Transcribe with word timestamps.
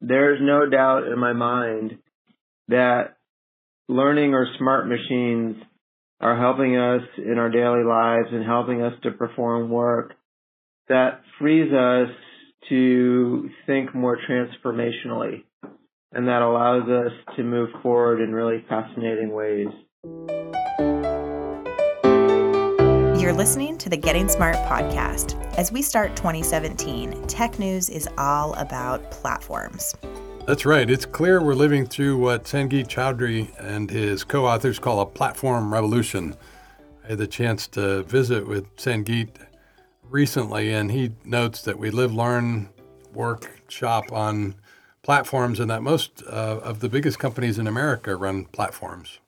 there's 0.00 0.40
no 0.40 0.68
doubt 0.68 1.06
in 1.06 1.18
my 1.18 1.32
mind 1.32 1.98
that 2.68 3.16
learning 3.88 4.34
or 4.34 4.46
smart 4.58 4.88
machines 4.88 5.56
are 6.20 6.38
helping 6.38 6.76
us 6.76 7.02
in 7.18 7.38
our 7.38 7.50
daily 7.50 7.84
lives 7.84 8.28
and 8.32 8.44
helping 8.44 8.82
us 8.82 8.92
to 9.02 9.10
perform 9.10 9.70
work 9.70 10.14
that 10.88 11.22
frees 11.38 11.72
us 11.72 12.08
to 12.68 13.48
think 13.66 13.94
more 13.94 14.18
transformationally 14.28 15.44
and 16.12 16.28
that 16.28 16.42
allows 16.42 16.88
us 16.88 17.12
to 17.36 17.42
move 17.42 17.70
forward 17.82 18.20
in 18.20 18.32
really 18.32 18.64
fascinating 18.68 19.32
ways. 19.32 19.68
You're 23.20 23.34
listening 23.34 23.76
to 23.76 23.90
the 23.90 23.98
Getting 23.98 24.30
Smart 24.30 24.56
podcast. 24.56 25.38
As 25.58 25.70
we 25.70 25.82
start 25.82 26.16
2017, 26.16 27.26
tech 27.26 27.58
news 27.58 27.90
is 27.90 28.08
all 28.16 28.54
about 28.54 29.10
platforms. 29.10 29.94
That's 30.46 30.64
right. 30.64 30.88
It's 30.88 31.04
clear 31.04 31.42
we're 31.42 31.52
living 31.52 31.84
through 31.84 32.16
what 32.16 32.44
Sangeet 32.44 32.88
Choudary 32.88 33.52
and 33.58 33.90
his 33.90 34.24
co 34.24 34.46
authors 34.46 34.78
call 34.78 35.00
a 35.00 35.06
platform 35.06 35.70
revolution. 35.70 36.34
I 37.04 37.08
had 37.08 37.18
the 37.18 37.26
chance 37.26 37.66
to 37.68 38.04
visit 38.04 38.48
with 38.48 38.74
Sangeet 38.76 39.28
recently, 40.08 40.72
and 40.72 40.90
he 40.90 41.12
notes 41.22 41.60
that 41.60 41.78
we 41.78 41.90
live, 41.90 42.14
learn, 42.14 42.70
work, 43.12 43.60
shop 43.68 44.10
on 44.12 44.54
platforms, 45.02 45.60
and 45.60 45.70
that 45.70 45.82
most 45.82 46.22
uh, 46.26 46.60
of 46.62 46.80
the 46.80 46.88
biggest 46.88 47.18
companies 47.18 47.58
in 47.58 47.66
America 47.66 48.16
run 48.16 48.46
platforms. 48.46 49.18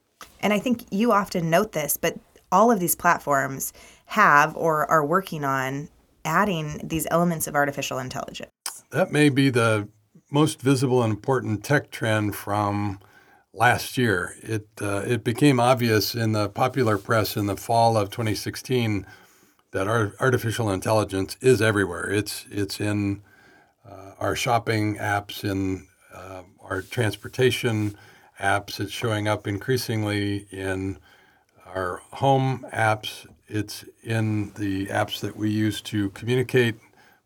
And 0.41 0.55
I 0.55 0.59
think 0.59 0.87
you 0.91 1.13
often 1.13 1.51
note 1.51 1.73
this, 1.73 1.99
but 1.99 2.17
all 2.53 2.71
of 2.71 2.79
these 2.79 2.95
platforms 2.95 3.73
have 4.07 4.57
or 4.57 4.89
are 4.91 5.05
working 5.05 5.45
on 5.45 5.89
adding 6.25 6.81
these 6.85 7.07
elements 7.11 7.49
of 7.49 7.57
artificial 7.57 7.99
intelligence. 7.99 8.53
That 8.91 9.11
may 9.11 9.29
be 9.29 9.51
the 9.51 9.89
most 10.31 10.61
visible 10.61 11.03
and 11.03 11.13
important 11.13 11.65
tech 11.65 11.91
trend 11.91 12.37
from 12.37 13.01
last 13.53 13.99
year. 13.99 14.37
It 14.41 14.69
uh, 14.81 15.03
it 15.07 15.25
became 15.25 15.59
obvious 15.59 16.15
in 16.15 16.33
the 16.33 16.49
popular 16.49 16.99
press 16.99 17.37
in 17.37 17.47
the 17.47 17.57
fall 17.57 17.97
of 17.97 18.11
2016 18.11 19.07
that 19.73 19.89
our 19.89 20.13
artificial 20.21 20.71
intelligence 20.71 21.37
is 21.41 21.61
everywhere. 21.61 22.09
It's 22.11 22.47
it's 22.51 22.81
in 22.81 23.23
uh, 23.89 24.13
our 24.21 24.37
shopping 24.37 24.97
apps, 24.97 25.45
in 25.45 25.87
uh, 26.15 26.43
our 26.61 26.83
transportation 26.83 27.97
apps. 28.39 28.81
It's 28.81 28.93
showing 28.93 29.29
up 29.29 29.47
increasingly 29.47 30.47
in 30.51 30.99
our 31.75 32.03
home 32.13 32.67
apps. 32.73 33.27
It's 33.49 33.85
in 34.03 34.53
the 34.55 34.87
apps 34.87 35.21
that 35.21 35.37
we 35.37 35.51
use 35.51 35.81
to 35.83 36.11
communicate 36.11 36.77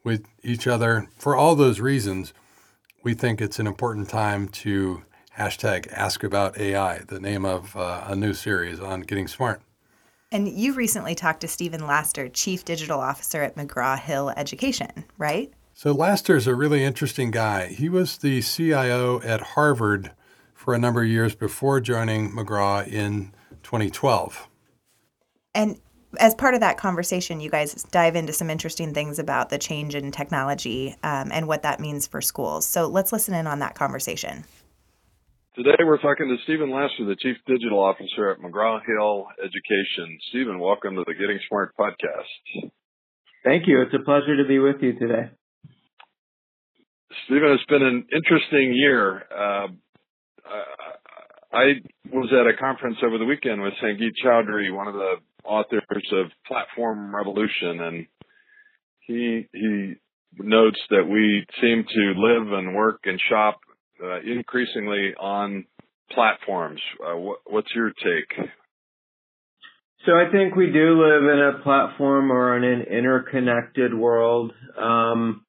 with 0.02 0.26
each 0.42 0.66
other. 0.66 1.08
For 1.16 1.36
all 1.36 1.54
those 1.54 1.80
reasons 1.80 2.32
we 3.06 3.14
think 3.14 3.40
it's 3.40 3.60
an 3.60 3.68
important 3.68 4.08
time 4.08 4.48
to 4.48 5.04
hashtag 5.38 5.86
Ask 5.92 6.24
About 6.24 6.58
AI, 6.58 6.98
the 7.06 7.20
name 7.20 7.44
of 7.44 7.76
uh, 7.76 8.02
a 8.04 8.16
new 8.16 8.34
series 8.34 8.80
on 8.80 9.02
getting 9.02 9.28
smart. 9.28 9.62
And 10.32 10.48
you 10.48 10.74
recently 10.74 11.14
talked 11.14 11.42
to 11.42 11.46
Stephen 11.46 11.86
Laster, 11.86 12.28
Chief 12.28 12.64
Digital 12.64 12.98
Officer 12.98 13.44
at 13.44 13.54
McGraw 13.54 13.96
Hill 13.96 14.30
Education, 14.36 15.04
right? 15.18 15.52
So 15.72 15.92
Laster's 15.92 16.48
a 16.48 16.56
really 16.56 16.82
interesting 16.82 17.30
guy. 17.30 17.68
He 17.68 17.88
was 17.88 18.18
the 18.18 18.42
CIO 18.42 19.20
at 19.20 19.40
Harvard 19.40 20.10
for 20.52 20.74
a 20.74 20.78
number 20.78 21.02
of 21.02 21.08
years 21.08 21.36
before 21.36 21.80
joining 21.80 22.32
McGraw 22.32 22.84
in 22.84 23.30
2012. 23.66 24.48
And 25.54 25.80
as 26.20 26.36
part 26.36 26.54
of 26.54 26.60
that 26.60 26.78
conversation, 26.78 27.40
you 27.40 27.50
guys 27.50 27.82
dive 27.90 28.14
into 28.14 28.32
some 28.32 28.48
interesting 28.48 28.94
things 28.94 29.18
about 29.18 29.50
the 29.50 29.58
change 29.58 29.96
in 29.96 30.12
technology 30.12 30.94
um, 31.02 31.30
and 31.32 31.48
what 31.48 31.62
that 31.64 31.80
means 31.80 32.06
for 32.06 32.20
schools. 32.20 32.64
So 32.64 32.86
let's 32.86 33.12
listen 33.12 33.34
in 33.34 33.48
on 33.48 33.58
that 33.58 33.74
conversation. 33.74 34.44
Today 35.56 35.82
we're 35.84 36.00
talking 36.00 36.28
to 36.28 36.36
Stephen 36.44 36.70
Laster, 36.70 37.06
the 37.06 37.16
Chief 37.16 37.36
Digital 37.46 37.82
Officer 37.82 38.30
at 38.30 38.38
McGraw 38.38 38.78
Hill 38.86 39.26
Education. 39.42 40.16
Stephen, 40.28 40.60
welcome 40.60 40.94
to 40.94 41.04
the 41.04 41.14
Getting 41.14 41.40
Smart 41.48 41.74
podcast. 41.76 42.70
Thank 43.42 43.66
you. 43.66 43.82
It's 43.82 43.94
a 43.94 44.04
pleasure 44.04 44.36
to 44.36 44.46
be 44.46 44.60
with 44.60 44.76
you 44.80 44.92
today. 44.96 45.30
Stephen, 47.24 47.50
it's 47.50 47.64
been 47.68 47.82
an 47.82 48.06
interesting 48.14 48.74
year. 48.74 49.24
Uh, 49.34 49.68
I 51.52 51.80
was 52.12 52.32
at 52.32 52.46
a 52.46 52.56
conference 52.56 52.96
over 53.04 53.18
the 53.18 53.24
weekend 53.24 53.62
with 53.62 53.74
Sangeet 53.82 54.12
Choudary, 54.24 54.74
one 54.74 54.88
of 54.88 54.94
the 54.94 55.14
authors 55.44 55.82
of 56.12 56.26
Platform 56.46 57.14
Revolution, 57.14 57.80
and 57.80 58.06
he 59.00 59.46
he 59.52 59.94
notes 60.38 60.78
that 60.90 61.06
we 61.08 61.46
seem 61.60 61.84
to 61.88 62.14
live 62.16 62.52
and 62.52 62.74
work 62.74 63.00
and 63.04 63.20
shop 63.30 63.60
uh, 64.02 64.20
increasingly 64.20 65.14
on 65.18 65.64
platforms. 66.10 66.80
Uh, 67.00 67.16
what, 67.16 67.38
what's 67.46 67.74
your 67.74 67.90
take? 67.90 68.48
So 70.04 70.12
I 70.12 70.30
think 70.30 70.54
we 70.54 70.70
do 70.70 71.02
live 71.02 71.22
in 71.22 71.40
a 71.40 71.62
platform 71.62 72.30
or 72.30 72.56
in 72.56 72.64
an 72.64 72.82
interconnected 72.82 73.94
world. 73.94 74.52
Um, 74.78 75.45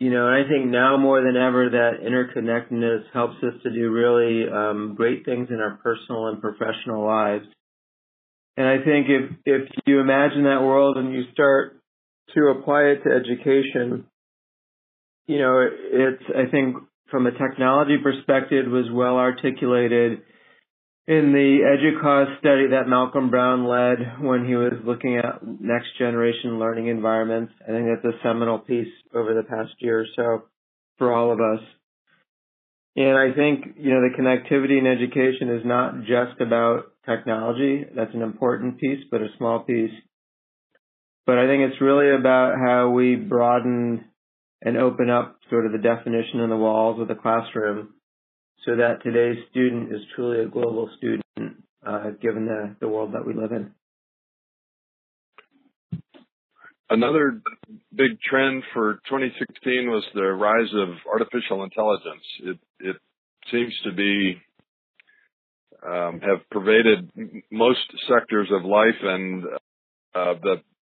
you 0.00 0.10
know, 0.10 0.26
I 0.26 0.48
think 0.48 0.66
now 0.70 0.96
more 0.96 1.22
than 1.22 1.36
ever 1.36 1.70
that 1.70 2.02
interconnectedness 2.02 3.04
helps 3.12 3.36
us 3.42 3.54
to 3.62 3.70
do 3.70 3.90
really 3.90 4.48
um, 4.50 4.94
great 4.96 5.24
things 5.24 5.48
in 5.50 5.60
our 5.60 5.78
personal 5.82 6.26
and 6.28 6.40
professional 6.40 7.06
lives. 7.06 7.46
And 8.56 8.66
I 8.66 8.78
think 8.84 9.06
if 9.08 9.30
if 9.44 9.68
you 9.86 10.00
imagine 10.00 10.44
that 10.44 10.62
world 10.62 10.96
and 10.96 11.12
you 11.12 11.22
start 11.32 11.80
to 12.34 12.54
apply 12.58 12.82
it 12.82 13.02
to 13.04 13.10
education, 13.10 14.06
you 15.26 15.38
know, 15.38 15.66
it's 15.68 16.22
I 16.28 16.50
think 16.50 16.76
from 17.10 17.26
a 17.26 17.32
technology 17.32 17.96
perspective 18.02 18.66
was 18.66 18.86
well 18.92 19.16
articulated 19.16 20.22
in 21.06 21.32
the 21.32 21.58
EDUCAUSE 21.60 22.38
study 22.38 22.68
that 22.68 22.88
Malcolm 22.88 23.28
Brown 23.30 23.66
led 23.66 24.22
when 24.22 24.46
he 24.46 24.54
was 24.54 24.72
looking 24.84 25.18
at 25.18 25.40
next 25.42 25.98
generation 25.98 26.58
learning 26.58 26.86
environments. 26.86 27.52
I 27.62 27.72
think 27.72 27.86
that's 27.88 28.14
a 28.14 28.18
seminal 28.22 28.58
piece 28.58 28.92
over 29.14 29.34
the 29.34 29.42
past 29.42 29.72
year 29.80 30.00
or 30.00 30.06
so 30.16 30.44
for 30.96 31.12
all 31.12 31.30
of 31.30 31.40
us. 31.40 31.62
And 32.96 33.18
I 33.18 33.34
think, 33.34 33.76
you 33.76 33.90
know, 33.90 34.00
the 34.00 34.16
connectivity 34.16 34.78
in 34.78 34.86
education 34.86 35.50
is 35.50 35.62
not 35.64 36.00
just 36.02 36.40
about 36.40 36.92
technology. 37.04 37.84
That's 37.94 38.14
an 38.14 38.22
important 38.22 38.78
piece, 38.78 39.04
but 39.10 39.20
a 39.20 39.28
small 39.36 39.60
piece. 39.60 39.90
But 41.26 41.38
I 41.38 41.46
think 41.46 41.62
it's 41.70 41.80
really 41.80 42.14
about 42.14 42.54
how 42.54 42.90
we 42.90 43.16
broaden 43.16 44.04
and 44.62 44.78
open 44.78 45.10
up 45.10 45.38
sort 45.50 45.66
of 45.66 45.72
the 45.72 45.78
definition 45.78 46.40
in 46.40 46.50
the 46.50 46.56
walls 46.56 47.00
of 47.00 47.08
the 47.08 47.14
classroom 47.14 47.93
so 48.64 48.76
that 48.76 49.02
today's 49.02 49.38
student 49.50 49.92
is 49.92 50.00
truly 50.14 50.44
a 50.44 50.48
global 50.48 50.88
student, 50.96 51.22
uh, 51.86 52.10
given 52.20 52.46
the, 52.46 52.76
the 52.80 52.88
world 52.88 53.12
that 53.12 53.26
we 53.26 53.34
live 53.34 53.52
in. 53.52 53.72
Another 56.90 57.40
big 57.94 58.20
trend 58.20 58.62
for 58.72 58.94
2016 59.08 59.90
was 59.90 60.04
the 60.14 60.22
rise 60.22 60.70
of 60.74 60.88
artificial 61.10 61.64
intelligence. 61.64 62.22
It, 62.42 62.58
it 62.80 62.96
seems 63.50 63.72
to 63.84 63.92
be 63.92 64.36
um, 65.86 66.20
have 66.20 66.48
pervaded 66.50 67.10
most 67.50 67.80
sectors 68.08 68.48
of 68.50 68.64
life, 68.64 69.00
and 69.02 69.44
uh, 70.14 70.34
the 70.42 70.56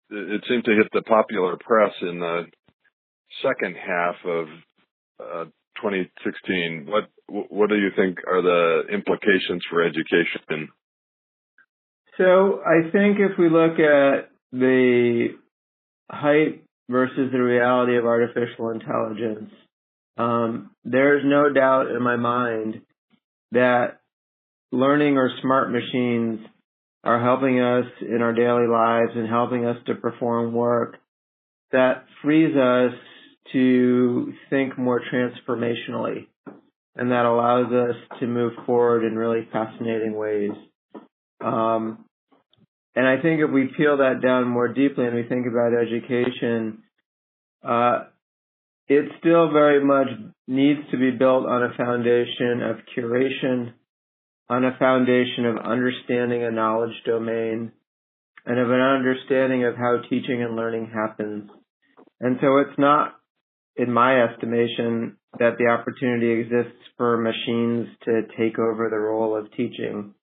it 0.09 0.41
seemed 0.47 0.63
to 0.63 0.71
hit 0.71 0.87
the 0.93 1.01
popular 1.01 1.57
press 1.57 1.91
in 2.01 2.19
the 2.19 2.45
second 3.43 3.75
half 3.75 4.15
of 4.25 4.47
uh, 5.19 5.45
2016. 5.81 6.87
What 6.87 7.09
what 7.49 7.69
do 7.69 7.75
you 7.75 7.89
think 7.95 8.19
are 8.27 8.41
the 8.41 8.93
implications 8.93 9.63
for 9.69 9.83
education? 9.83 10.69
So 12.17 12.61
I 12.65 12.89
think 12.91 13.17
if 13.19 13.37
we 13.37 13.49
look 13.49 13.79
at 13.79 14.31
the 14.51 15.27
hype 16.09 16.63
versus 16.89 17.31
the 17.31 17.41
reality 17.41 17.97
of 17.97 18.05
artificial 18.05 18.69
intelligence, 18.69 19.51
um, 20.17 20.71
there's 20.83 21.23
no 21.25 21.53
doubt 21.53 21.91
in 21.91 22.01
my 22.01 22.15
mind 22.15 22.81
that 23.51 23.99
learning 24.71 25.17
or 25.17 25.29
smart 25.41 25.71
machines 25.71 26.39
are 27.03 27.21
helping 27.21 27.59
us 27.59 27.85
in 28.01 28.21
our 28.21 28.33
daily 28.33 28.67
lives 28.67 29.11
and 29.15 29.29
helping 29.29 29.65
us 29.65 29.77
to 29.85 29.95
perform 29.95 30.53
work 30.53 30.97
that 31.71 32.05
frees 32.23 32.55
us 32.55 32.93
to 33.53 34.33
think 34.49 34.77
more 34.77 35.01
transformationally 35.13 36.27
and 36.97 37.11
that 37.11 37.25
allows 37.25 37.71
us 37.71 37.95
to 38.19 38.27
move 38.27 38.53
forward 38.65 39.05
in 39.05 39.15
really 39.15 39.47
fascinating 39.51 40.15
ways. 40.15 40.51
Um, 41.39 42.05
and 42.95 43.07
I 43.07 43.21
think 43.21 43.41
if 43.41 43.51
we 43.51 43.69
peel 43.77 43.97
that 43.97 44.21
down 44.23 44.47
more 44.47 44.67
deeply 44.67 45.05
and 45.05 45.15
we 45.15 45.23
think 45.23 45.45
about 45.45 45.73
education, 45.79 46.79
uh, 47.63 48.05
it 48.87 49.05
still 49.19 49.51
very 49.51 49.83
much 49.83 50.07
needs 50.47 50.79
to 50.89 50.97
be 50.97 51.11
built 51.11 51.45
on 51.45 51.63
a 51.63 51.77
foundation 51.77 52.63
of 52.63 52.77
curation, 52.97 53.73
on 54.49 54.65
a 54.65 54.75
foundation 54.79 55.45
of 55.45 55.57
understanding 55.57 56.43
a 56.43 56.49
knowledge 56.49 56.95
domain, 57.05 57.71
and 58.45 58.59
of 58.59 58.71
an 58.71 58.79
understanding 58.79 59.65
of 59.65 59.75
how 59.75 60.01
teaching 60.09 60.41
and 60.41 60.55
learning 60.55 60.89
happens. 60.91 61.51
And 62.19 62.37
so 62.41 62.57
it's 62.57 62.79
not 62.79 63.16
in 63.77 63.91
my 63.91 64.23
estimation, 64.23 65.17
that 65.39 65.57
the 65.57 65.67
opportunity 65.67 66.41
exists 66.41 66.79
for 66.97 67.17
machines 67.17 67.87
to 68.05 68.21
take 68.37 68.57
over 68.57 68.89
the 68.89 68.97
role 68.97 69.37
of 69.37 69.51
teaching. 69.51 70.13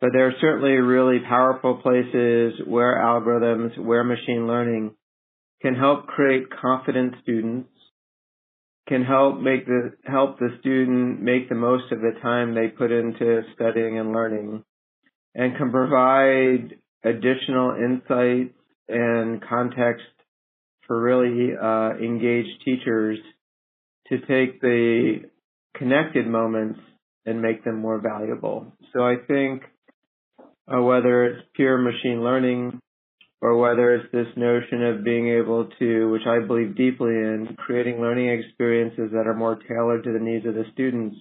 But 0.00 0.10
there 0.12 0.28
are 0.28 0.34
certainly 0.40 0.74
really 0.74 1.18
powerful 1.28 1.78
places 1.82 2.54
where 2.66 3.02
algorithms, 3.02 3.76
where 3.78 4.04
machine 4.04 4.46
learning 4.46 4.94
can 5.60 5.74
help 5.74 6.06
create 6.06 6.44
confident 6.50 7.14
students, 7.22 7.68
can 8.86 9.04
help 9.04 9.40
make 9.40 9.66
the 9.66 9.92
help 10.04 10.38
the 10.38 10.56
student 10.60 11.20
make 11.20 11.48
the 11.48 11.56
most 11.56 11.90
of 11.92 12.00
the 12.00 12.12
time 12.22 12.54
they 12.54 12.68
put 12.68 12.92
into 12.92 13.42
studying 13.54 13.98
and 13.98 14.12
learning, 14.12 14.62
and 15.34 15.56
can 15.56 15.72
provide 15.72 16.76
additional 17.04 17.72
insights 17.72 18.54
and 18.88 19.42
context 19.42 20.04
for 20.88 21.00
really 21.00 21.50
uh, 21.54 21.90
engaged 22.02 22.64
teachers 22.64 23.18
to 24.08 24.18
take 24.20 24.60
the 24.60 25.20
connected 25.76 26.26
moments 26.26 26.80
and 27.24 27.40
make 27.40 27.62
them 27.62 27.76
more 27.78 28.00
valuable. 28.00 28.72
So 28.92 29.02
I 29.02 29.16
think 29.28 29.62
uh, 30.66 30.80
whether 30.80 31.26
it's 31.26 31.46
pure 31.54 31.78
machine 31.78 32.24
learning 32.24 32.80
or 33.40 33.56
whether 33.56 33.94
it's 33.94 34.10
this 34.12 34.26
notion 34.36 34.82
of 34.82 35.04
being 35.04 35.28
able 35.28 35.68
to, 35.78 36.10
which 36.10 36.26
I 36.26 36.44
believe 36.44 36.76
deeply 36.76 37.10
in, 37.10 37.54
creating 37.56 38.00
learning 38.00 38.30
experiences 38.30 39.10
that 39.12 39.28
are 39.28 39.34
more 39.34 39.56
tailored 39.68 40.04
to 40.04 40.12
the 40.12 40.18
needs 40.18 40.44
of 40.46 40.54
the 40.54 40.64
students. 40.72 41.16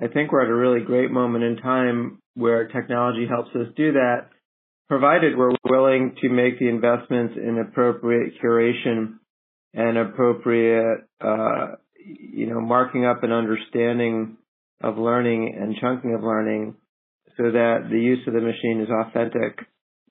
I 0.00 0.08
think 0.08 0.32
we're 0.32 0.42
at 0.42 0.48
a 0.48 0.54
really 0.54 0.84
great 0.84 1.10
moment 1.10 1.44
in 1.44 1.56
time 1.56 2.18
where 2.34 2.68
technology 2.68 3.26
helps 3.28 3.50
us 3.54 3.68
do 3.76 3.92
that, 3.92 4.30
provided 4.88 5.36
we're 5.36 5.54
willing 5.68 6.16
to 6.22 6.28
make 6.28 6.58
the 6.58 6.68
investments 6.68 7.34
in 7.36 7.58
appropriate 7.58 8.34
curation 8.42 9.18
and 9.74 9.98
appropriate, 9.98 11.04
uh, 11.20 11.72
you 11.96 12.46
know, 12.46 12.60
marking 12.60 13.04
up 13.04 13.22
and 13.22 13.32
understanding 13.32 14.36
of 14.82 14.96
learning 14.96 15.56
and 15.60 15.76
chunking 15.80 16.14
of 16.14 16.22
learning 16.22 16.74
so 17.36 17.44
that 17.44 17.88
the 17.90 18.00
use 18.00 18.26
of 18.26 18.32
the 18.32 18.40
machine 18.40 18.80
is 18.80 18.88
authentic 18.88 19.58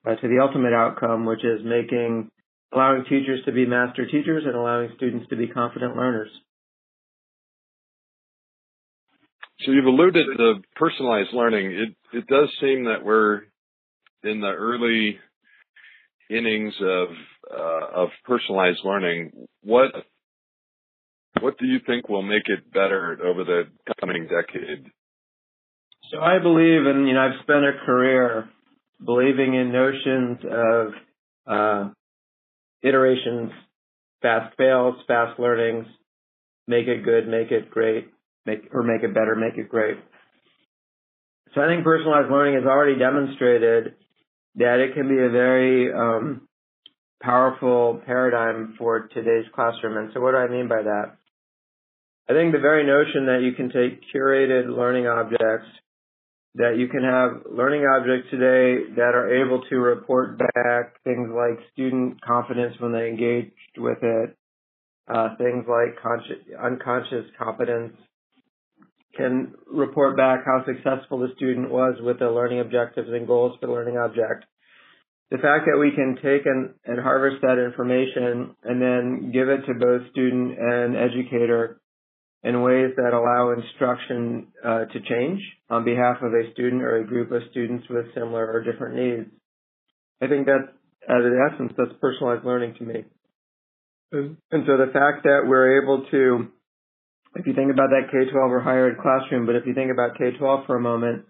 uh, 0.05 0.15
to 0.15 0.27
the 0.27 0.39
ultimate 0.41 0.73
outcome, 0.73 1.25
which 1.25 1.43
is 1.43 1.61
making, 1.65 2.29
allowing 2.71 3.03
teachers 3.05 3.41
to 3.45 3.51
be 3.51 3.65
master 3.65 4.05
teachers 4.05 4.43
and 4.45 4.55
allowing 4.55 4.89
students 4.95 5.27
to 5.29 5.35
be 5.35 5.47
confident 5.47 5.95
learners. 5.95 6.29
So 9.61 9.71
you've 9.71 9.85
alluded 9.85 10.27
to 10.37 10.53
personalized 10.75 11.33
learning. 11.33 11.71
It 11.71 12.17
it 12.17 12.27
does 12.27 12.47
seem 12.61 12.85
that 12.85 13.03
we're 13.03 13.41
in 14.23 14.41
the 14.41 14.47
early 14.47 15.19
innings 16.29 16.73
of 16.81 17.07
uh, 17.51 18.01
of 18.01 18.09
personalized 18.25 18.79
learning. 18.83 19.31
What 19.63 19.91
what 21.41 21.57
do 21.57 21.65
you 21.65 21.79
think 21.85 22.09
will 22.09 22.23
make 22.23 22.47
it 22.47 22.71
better 22.73 23.17
over 23.23 23.43
the 23.43 23.63
coming 23.99 24.27
decade? 24.27 24.91
So 26.11 26.19
I 26.19 26.39
believe, 26.39 26.85
and 26.85 27.07
you 27.07 27.13
know, 27.13 27.21
I've 27.21 27.41
spent 27.43 27.65
a 27.65 27.85
career 27.85 28.49
believing 29.03 29.53
in 29.53 29.71
notions 29.71 30.39
of 30.49 30.87
uh, 31.47 31.89
iterations, 32.81 33.51
fast 34.21 34.55
fails, 34.57 34.95
fast 35.07 35.39
learnings, 35.39 35.85
make 36.67 36.87
it 36.87 37.03
good, 37.03 37.27
make 37.27 37.51
it 37.51 37.69
great, 37.69 38.09
make 38.45 38.69
or 38.73 38.83
make 38.83 39.03
it 39.03 39.13
better, 39.13 39.35
make 39.35 39.57
it 39.57 39.69
great. 39.69 39.97
So 41.53 41.61
I 41.61 41.67
think 41.67 41.83
personalized 41.83 42.31
learning 42.31 42.55
has 42.55 42.65
already 42.65 42.97
demonstrated 42.97 43.95
that 44.57 44.79
it 44.79 44.93
can 44.95 45.07
be 45.07 45.15
a 45.15 45.29
very 45.29 45.93
um, 45.93 46.47
powerful 47.21 48.01
paradigm 48.05 48.75
for 48.77 49.07
today's 49.13 49.45
classroom. 49.53 49.97
And 49.97 50.11
so 50.13 50.19
what 50.19 50.31
do 50.31 50.37
I 50.37 50.49
mean 50.49 50.67
by 50.67 50.83
that? 50.83 51.17
I 52.29 52.33
think 52.33 52.51
the 52.51 52.59
very 52.59 52.85
notion 52.85 53.27
that 53.27 53.41
you 53.41 53.53
can 53.53 53.69
take 53.69 54.01
curated 54.13 54.67
learning 54.75 55.07
objects 55.07 55.67
that 56.57 56.75
you 56.77 56.87
can 56.87 57.03
have 57.03 57.43
learning 57.55 57.85
objects 57.85 58.29
today 58.31 58.91
that 58.95 59.13
are 59.13 59.45
able 59.45 59.61
to 59.69 59.75
report 59.77 60.39
back 60.39 61.01
things 61.03 61.29
like 61.29 61.59
student 61.73 62.19
confidence 62.21 62.73
when 62.79 62.91
they 62.91 63.07
engaged 63.07 63.51
with 63.77 63.99
it, 64.01 64.35
uh, 65.07 65.35
things 65.37 65.65
like 65.69 66.01
conscious, 66.01 66.41
unconscious 66.59 67.25
competence, 67.37 67.93
can 69.17 69.53
report 69.71 70.15
back 70.15 70.45
how 70.45 70.63
successful 70.65 71.19
the 71.19 71.33
student 71.35 71.69
was 71.71 71.95
with 72.01 72.19
the 72.19 72.29
learning 72.29 72.59
objectives 72.59 73.09
and 73.11 73.27
goals 73.27 73.57
for 73.59 73.67
the 73.67 73.73
learning 73.73 73.97
object. 73.97 74.45
The 75.29 75.37
fact 75.37 75.65
that 75.65 75.77
we 75.77 75.91
can 75.91 76.15
take 76.15 76.45
and, 76.45 76.75
and 76.85 77.01
harvest 77.01 77.41
that 77.41 77.59
information 77.59 78.55
and 78.63 78.81
then 78.81 79.31
give 79.33 79.49
it 79.49 79.65
to 79.67 79.73
both 79.73 80.09
student 80.11 80.57
and 80.57 80.95
educator 80.95 81.81
in 82.43 82.61
ways 82.61 82.93
that 82.95 83.13
allow 83.13 83.51
instruction 83.51 84.47
uh, 84.63 84.85
to 84.85 84.99
change 85.09 85.41
on 85.69 85.83
behalf 85.83 86.17
of 86.21 86.31
a 86.31 86.51
student 86.53 86.81
or 86.81 86.97
a 86.97 87.05
group 87.05 87.31
of 87.31 87.41
students 87.51 87.85
with 87.89 88.05
similar 88.13 88.49
or 88.49 88.63
different 88.63 88.95
needs. 88.95 89.29
I 90.21 90.27
think 90.27 90.45
that, 90.45 90.69
at 91.09 91.21
the 91.21 91.49
essence, 91.51 91.73
that's 91.77 91.99
personalized 91.99 92.45
learning 92.45 92.75
to 92.79 92.83
me. 92.85 93.03
And, 94.11 94.37
and 94.51 94.63
so 94.65 94.77
the 94.77 94.93
fact 94.93 95.23
that 95.23 95.41
we're 95.45 95.81
able 95.81 96.05
to, 96.11 96.47
if 97.39 97.47
you 97.47 97.53
think 97.53 97.71
about 97.71 97.89
that 97.89 98.11
K-12 98.11 98.35
or 98.35 98.59
higher 98.61 98.89
ed 98.89 98.97
classroom, 99.01 99.45
but 99.45 99.55
if 99.55 99.65
you 99.65 99.73
think 99.73 99.91
about 99.91 100.17
K-12 100.17 100.65
for 100.65 100.75
a 100.75 100.81
moment, 100.81 101.25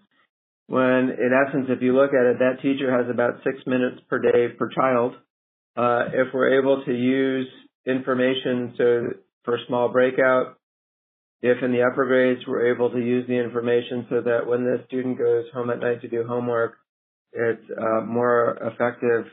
when 0.66 1.10
in 1.10 1.30
essence, 1.32 1.66
if 1.68 1.82
you 1.82 1.94
look 1.94 2.10
at 2.10 2.26
it, 2.26 2.38
that 2.40 2.60
teacher 2.62 2.90
has 2.90 3.10
about 3.10 3.40
six 3.44 3.58
minutes 3.66 4.00
per 4.08 4.18
day 4.18 4.48
per 4.58 4.68
child. 4.70 5.14
Uh, 5.76 6.06
if 6.12 6.34
we're 6.34 6.58
able 6.58 6.84
to 6.84 6.92
use 6.92 7.46
information 7.86 8.74
so 8.76 9.06
for 9.44 9.54
a 9.54 9.66
small 9.66 9.88
breakout, 9.88 10.58
if 11.40 11.62
in 11.62 11.72
the 11.72 11.82
upper 11.82 12.04
grades 12.06 12.40
we're 12.46 12.74
able 12.74 12.90
to 12.90 12.98
use 12.98 13.26
the 13.28 13.38
information 13.38 14.06
so 14.10 14.20
that 14.20 14.46
when 14.46 14.64
the 14.64 14.82
student 14.88 15.18
goes 15.18 15.44
home 15.54 15.70
at 15.70 15.78
night 15.78 16.02
to 16.02 16.08
do 16.08 16.24
homework, 16.26 16.74
it's 17.32 17.62
uh, 17.70 18.04
more 18.04 18.58
effective 18.60 19.26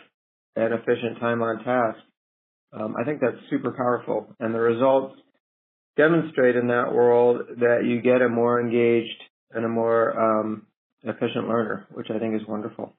and 0.55 0.73
efficient 0.73 1.19
time 1.19 1.41
on 1.41 1.63
task. 1.63 1.97
Um, 2.71 2.95
I 2.99 3.03
think 3.03 3.21
that's 3.21 3.37
super 3.49 3.71
powerful, 3.71 4.35
and 4.39 4.53
the 4.53 4.59
results 4.59 5.15
demonstrate 5.97 6.55
in 6.55 6.67
that 6.67 6.93
world 6.93 7.41
that 7.59 7.83
you 7.85 8.01
get 8.01 8.21
a 8.21 8.29
more 8.29 8.59
engaged 8.59 9.21
and 9.51 9.65
a 9.65 9.69
more 9.69 10.19
um, 10.19 10.67
efficient 11.03 11.47
learner, 11.47 11.87
which 11.91 12.07
I 12.13 12.19
think 12.19 12.35
is 12.35 12.47
wonderful. 12.47 12.93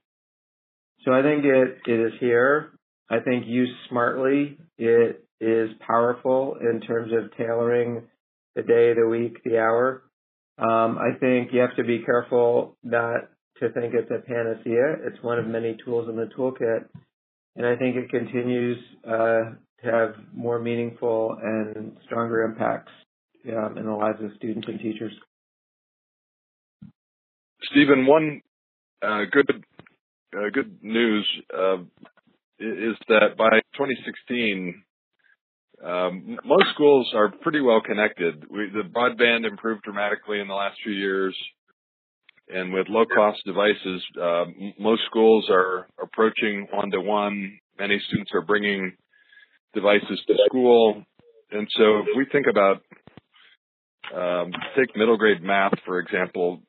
So 1.05 1.13
I 1.13 1.23
think 1.23 1.45
it, 1.45 1.79
it 1.87 2.01
is 2.01 2.13
here. 2.21 2.73
I 3.09 3.21
think 3.21 3.47
used 3.47 3.73
smartly, 3.89 4.59
it 4.79 5.25
is 5.41 5.71
powerful 5.87 6.57
in 6.61 6.81
terms 6.81 7.13
of 7.13 7.37
tailoring 7.37 8.03
the 8.55 8.63
day, 8.63 8.95
the 8.95 9.07
week, 9.09 9.43
the 9.45 9.59
hour. 9.59 10.03
Um, 10.59 10.99
I 10.99 11.19
think 11.19 11.53
you 11.53 11.61
have 11.61 11.77
to 11.77 11.85
be 11.85 12.03
careful 12.03 12.77
not 12.83 13.29
to 13.61 13.71
think 13.73 13.95
it's 13.95 14.11
a 14.11 14.27
panacea. 14.27 14.97
It's 15.07 15.23
one 15.23 15.39
of 15.39 15.47
many 15.47 15.77
tools 15.85 16.09
in 16.09 16.17
the 16.17 16.29
toolkit. 16.37 16.87
And 17.55 17.67
I 17.67 17.77
think 17.77 17.97
it 17.97 18.11
continues 18.11 18.79
uh, 19.07 19.53
have 19.87 20.15
more 20.35 20.59
meaningful 20.59 21.37
and 21.43 21.97
stronger 22.05 22.43
impacts 22.43 22.93
um, 23.49 23.79
in 23.79 23.87
the 23.87 23.93
lives 23.93 24.19
of 24.23 24.31
students 24.37 24.67
and 24.69 24.79
teachers. 24.81 25.13
Stephen, 27.71 28.07
one 28.07 28.41
uh, 29.03 29.23
good 29.31 29.65
uh, 30.37 30.51
good 30.53 30.79
news 30.83 31.27
uh, 31.57 31.79
is 32.59 32.97
that 33.09 33.37
by 33.37 33.61
2016, 33.77 34.83
um, 35.85 36.39
most 36.45 36.67
schools 36.75 37.11
are 37.15 37.31
pretty 37.43 37.61
well 37.61 37.81
connected. 37.81 38.45
We, 38.51 38.71
the 38.71 38.89
broadband 38.89 39.47
improved 39.47 39.83
dramatically 39.83 40.41
in 40.41 40.49
the 40.49 40.55
last 40.55 40.79
few 40.83 40.93
years, 40.93 41.37
and 42.49 42.73
with 42.73 42.87
low-cost 42.89 43.41
devices, 43.45 44.03
uh, 44.21 44.45
most 44.79 45.03
schools 45.07 45.47
are 45.51 45.87
approaching 46.03 46.67
one-to-one. 46.73 47.59
Many 47.79 48.01
students 48.09 48.31
are 48.35 48.43
bringing 48.43 48.93
devices 49.77 50.21
to 50.27 50.35
school, 50.47 51.05
and 51.53 51.69
so 51.77 51.99
if 51.99 52.07
we 52.17 52.27
think 52.33 52.47
about 52.51 52.83
um, 54.15 54.51
take 54.77 54.97
middle 54.97 55.17
grade 55.17 55.43
math 55.43 55.75
for 55.85 56.01
example, 56.01 56.63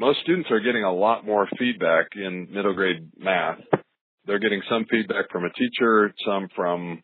most 0.00 0.20
students 0.22 0.50
are 0.50 0.60
getting 0.60 0.82
a 0.82 0.92
lot 0.92 1.26
more 1.26 1.46
feedback 1.58 2.06
in 2.16 2.48
middle 2.50 2.72
grade 2.74 3.10
math. 3.18 3.60
They're 4.26 4.38
getting 4.38 4.62
some 4.68 4.86
feedback 4.90 5.30
from 5.30 5.44
a 5.44 5.52
teacher, 5.52 6.12
some 6.26 6.48
from 6.56 7.02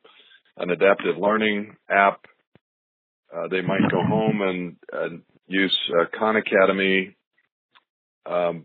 an 0.57 0.71
adaptive 0.71 1.19
learning 1.19 1.77
app. 1.91 2.21
Uh, 3.35 3.49
they 3.51 3.61
might 3.61 3.91
go 3.91 4.03
home 4.03 4.41
and, 4.41 4.77
and 4.93 5.23
use 5.47 5.77
uh, 6.01 6.05
Khan 6.19 6.37
Academy. 6.37 7.17
Um, 8.25 8.65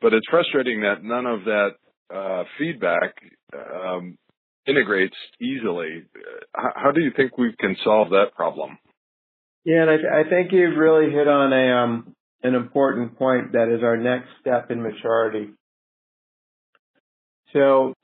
but 0.00 0.12
it's 0.12 0.26
frustrating 0.30 0.82
that 0.82 1.02
none 1.02 1.26
of 1.26 1.44
that 1.44 1.70
uh, 2.14 2.44
feedback 2.58 3.14
um, 3.54 4.16
integrates 4.66 5.16
easily. 5.40 6.04
How, 6.54 6.72
how, 6.74 6.92
do 6.92 7.00
you 7.00 7.12
think 7.16 7.36
we 7.38 7.54
can 7.58 7.76
solve 7.84 8.10
that 8.10 8.34
problem? 8.34 8.78
Yeah, 9.64 9.82
and 9.82 9.90
I, 9.90 10.20
I 10.20 10.28
think 10.28 10.52
you've 10.52 10.76
really 10.76 11.10
hit 11.10 11.28
on 11.28 11.52
a 11.52 11.76
um, 11.76 12.14
an 12.42 12.54
important 12.54 13.18
point 13.18 13.52
that 13.52 13.72
is 13.74 13.82
our 13.82 13.96
next 13.96 14.28
step 14.40 14.70
in 14.70 14.82
maturity. 14.82 15.50
So 17.52 17.94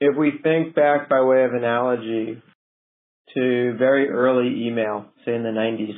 if 0.00 0.16
we 0.16 0.32
think 0.42 0.74
back 0.74 1.08
by 1.08 1.22
way 1.22 1.44
of 1.44 1.54
analogy 1.54 2.42
to 3.34 3.76
very 3.78 4.08
early 4.08 4.66
email, 4.66 5.06
say 5.24 5.34
in 5.34 5.42
the 5.42 5.50
90s. 5.50 5.94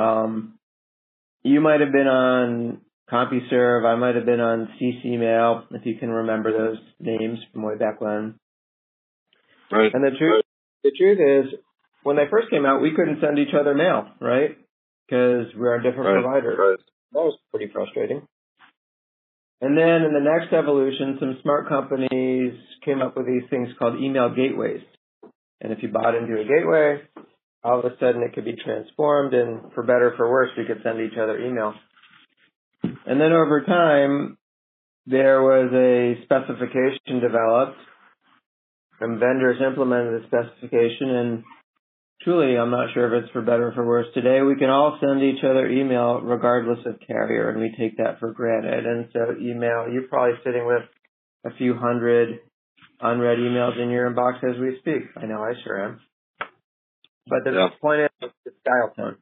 Um, 0.00 0.58
you 1.42 1.60
might 1.60 1.80
have 1.80 1.92
been 1.92 2.06
on 2.06 2.80
CompuServe. 3.10 3.84
I 3.84 3.94
might 3.96 4.16
have 4.16 4.26
been 4.26 4.40
on 4.40 4.68
cc:Mail, 4.80 5.66
if 5.72 5.86
you 5.86 5.96
can 5.96 6.10
remember 6.10 6.52
those 6.52 6.78
names 7.00 7.38
from 7.52 7.62
way 7.62 7.76
back 7.76 8.00
when. 8.00 8.34
Right. 9.70 9.92
And 9.92 10.02
the 10.02 10.16
truth, 10.18 10.42
the 10.84 10.92
truth 10.96 11.18
is, 11.20 11.58
when 12.02 12.16
they 12.16 12.24
first 12.30 12.50
came 12.50 12.64
out, 12.64 12.80
we 12.80 12.94
couldn't 12.94 13.20
send 13.20 13.38
each 13.38 13.54
other 13.58 13.74
mail, 13.74 14.08
right? 14.20 14.56
Because 15.06 15.46
we're 15.56 15.78
different 15.80 16.06
Right, 16.14 16.22
providers. 16.22 16.56
right. 16.58 16.78
That 17.12 17.20
was 17.20 17.38
pretty 17.50 17.70
frustrating. 17.72 18.26
And 19.60 19.76
then 19.76 20.02
in 20.06 20.12
the 20.14 20.20
next 20.20 20.52
evolution, 20.52 21.16
some 21.18 21.38
smart 21.42 21.68
companies 21.68 22.54
came 22.84 23.02
up 23.02 23.16
with 23.16 23.26
these 23.26 23.42
things 23.50 23.68
called 23.78 24.00
email 24.00 24.32
gateways. 24.34 24.82
And 25.60 25.72
if 25.72 25.82
you 25.82 25.88
bought 25.88 26.14
into 26.14 26.40
a 26.40 26.44
gateway, 26.44 27.02
all 27.64 27.80
of 27.80 27.84
a 27.84 27.96
sudden 27.98 28.22
it 28.22 28.34
could 28.34 28.44
be 28.44 28.54
transformed 28.64 29.34
and 29.34 29.72
for 29.74 29.82
better 29.82 30.12
or 30.12 30.16
for 30.16 30.30
worse, 30.30 30.50
we 30.56 30.64
could 30.64 30.80
send 30.84 31.00
each 31.00 31.18
other 31.20 31.38
email. 31.40 31.74
And 32.82 33.20
then 33.20 33.32
over 33.32 33.62
time, 33.66 34.38
there 35.06 35.42
was 35.42 35.72
a 35.74 36.22
specification 36.22 37.18
developed 37.20 37.78
and 39.00 39.18
vendors 39.20 39.60
implemented 39.64 40.22
the 40.22 40.26
specification 40.26 41.10
and 41.10 41.44
truly 42.22 42.56
I'm 42.58 42.70
not 42.70 42.92
sure 42.94 43.14
if 43.14 43.24
it's 43.24 43.32
for 43.32 43.42
better 43.42 43.68
or 43.68 43.72
for 43.72 43.86
worse. 43.86 44.06
Today 44.14 44.42
we 44.42 44.56
can 44.56 44.70
all 44.70 44.98
send 45.00 45.22
each 45.22 45.44
other 45.44 45.68
email 45.68 46.20
regardless 46.20 46.84
of 46.86 47.00
carrier 47.06 47.50
and 47.50 47.60
we 47.60 47.74
take 47.78 47.98
that 47.98 48.18
for 48.20 48.32
granted. 48.32 48.86
And 48.86 49.08
so 49.12 49.36
email, 49.40 49.86
you're 49.92 50.08
probably 50.08 50.36
sitting 50.44 50.66
with 50.66 50.82
a 51.44 51.56
few 51.56 51.74
hundred 51.76 52.40
unread 53.00 53.38
emails 53.38 53.80
in 53.80 53.90
your 53.90 54.10
inbox 54.10 54.42
as 54.44 54.60
we 54.60 54.78
speak. 54.80 55.02
I 55.16 55.26
know 55.26 55.42
I 55.42 55.52
sure 55.62 55.84
am. 55.84 56.00
But 57.28 57.44
the 57.44 57.52
Yeah. 57.52 57.68
point 57.80 58.00
is 58.22 58.30
it's 58.46 58.56
dial 58.64 58.92
tone. 58.96 59.16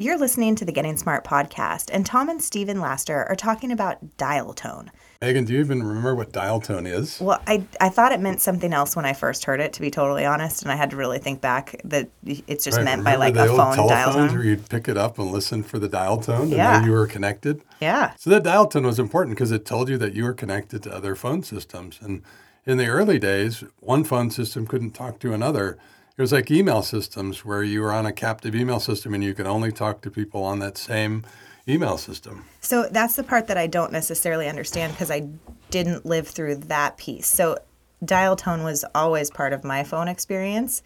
You're 0.00 0.16
listening 0.16 0.54
to 0.54 0.64
the 0.64 0.70
Getting 0.70 0.96
Smart 0.96 1.24
podcast, 1.24 1.90
and 1.92 2.06
Tom 2.06 2.28
and 2.28 2.40
Stephen 2.40 2.80
Laster 2.80 3.24
are 3.28 3.34
talking 3.34 3.72
about 3.72 4.16
dial 4.16 4.54
tone. 4.54 4.92
Megan, 5.20 5.44
do 5.44 5.52
you 5.54 5.58
even 5.58 5.82
remember 5.82 6.14
what 6.14 6.30
dial 6.30 6.60
tone 6.60 6.86
is? 6.86 7.20
Well, 7.20 7.42
I, 7.48 7.64
I 7.80 7.88
thought 7.88 8.12
it 8.12 8.20
meant 8.20 8.40
something 8.40 8.72
else 8.72 8.94
when 8.94 9.04
I 9.04 9.12
first 9.12 9.44
heard 9.44 9.58
it, 9.58 9.72
to 9.72 9.80
be 9.80 9.90
totally 9.90 10.24
honest, 10.24 10.62
and 10.62 10.70
I 10.70 10.76
had 10.76 10.90
to 10.90 10.96
really 10.96 11.18
think 11.18 11.40
back 11.40 11.80
that 11.82 12.08
it's 12.24 12.62
just 12.64 12.76
Right, 12.76 12.84
meant 12.84 13.02
by 13.02 13.16
like 13.16 13.34
a 13.34 13.48
phone 13.48 13.88
dial 13.88 14.12
tone. 14.12 14.28
where 14.32 14.44
you'd 14.44 14.68
pick 14.68 14.86
it 14.86 14.96
up 14.96 15.18
and 15.18 15.32
listen 15.32 15.64
for 15.64 15.80
the 15.80 15.88
dial 15.88 16.18
tone 16.18 16.50
to 16.50 16.54
Yeah. 16.54 16.78
know 16.78 16.86
you 16.86 16.92
were 16.92 17.08
connected. 17.08 17.60
Yeah. 17.80 18.12
So 18.18 18.30
that 18.30 18.44
dial 18.44 18.68
tone 18.68 18.86
was 18.86 19.00
important 19.00 19.34
because 19.36 19.50
it 19.50 19.66
told 19.66 19.88
you 19.88 19.98
that 19.98 20.14
you 20.14 20.22
were 20.22 20.32
connected 20.32 20.80
to 20.84 20.94
other 20.94 21.16
phone 21.16 21.42
systems. 21.42 21.98
And 22.00 22.22
in 22.64 22.78
the 22.78 22.86
early 22.86 23.18
days, 23.18 23.64
one 23.80 24.04
phone 24.04 24.30
system 24.30 24.64
couldn't 24.64 24.92
talk 24.92 25.18
to 25.18 25.32
another. 25.32 25.76
It 26.18 26.22
was 26.22 26.32
like 26.32 26.50
email 26.50 26.82
systems 26.82 27.44
where 27.44 27.62
you 27.62 27.80
were 27.80 27.92
on 27.92 28.04
a 28.04 28.12
captive 28.12 28.52
email 28.52 28.80
system 28.80 29.14
and 29.14 29.22
you 29.22 29.34
could 29.34 29.46
only 29.46 29.70
talk 29.70 30.00
to 30.00 30.10
people 30.10 30.42
on 30.42 30.58
that 30.58 30.76
same 30.76 31.24
email 31.68 31.96
system. 31.96 32.44
So 32.60 32.88
that's 32.90 33.14
the 33.14 33.22
part 33.22 33.46
that 33.46 33.56
I 33.56 33.68
don't 33.68 33.92
necessarily 33.92 34.48
understand 34.48 34.92
because 34.94 35.12
I 35.12 35.28
didn't 35.70 36.04
live 36.04 36.26
through 36.26 36.56
that 36.56 36.96
piece. 36.96 37.28
So 37.28 37.58
dial 38.04 38.34
tone 38.34 38.64
was 38.64 38.84
always 38.96 39.30
part 39.30 39.52
of 39.52 39.62
my 39.62 39.84
phone 39.84 40.08
experience. 40.08 40.82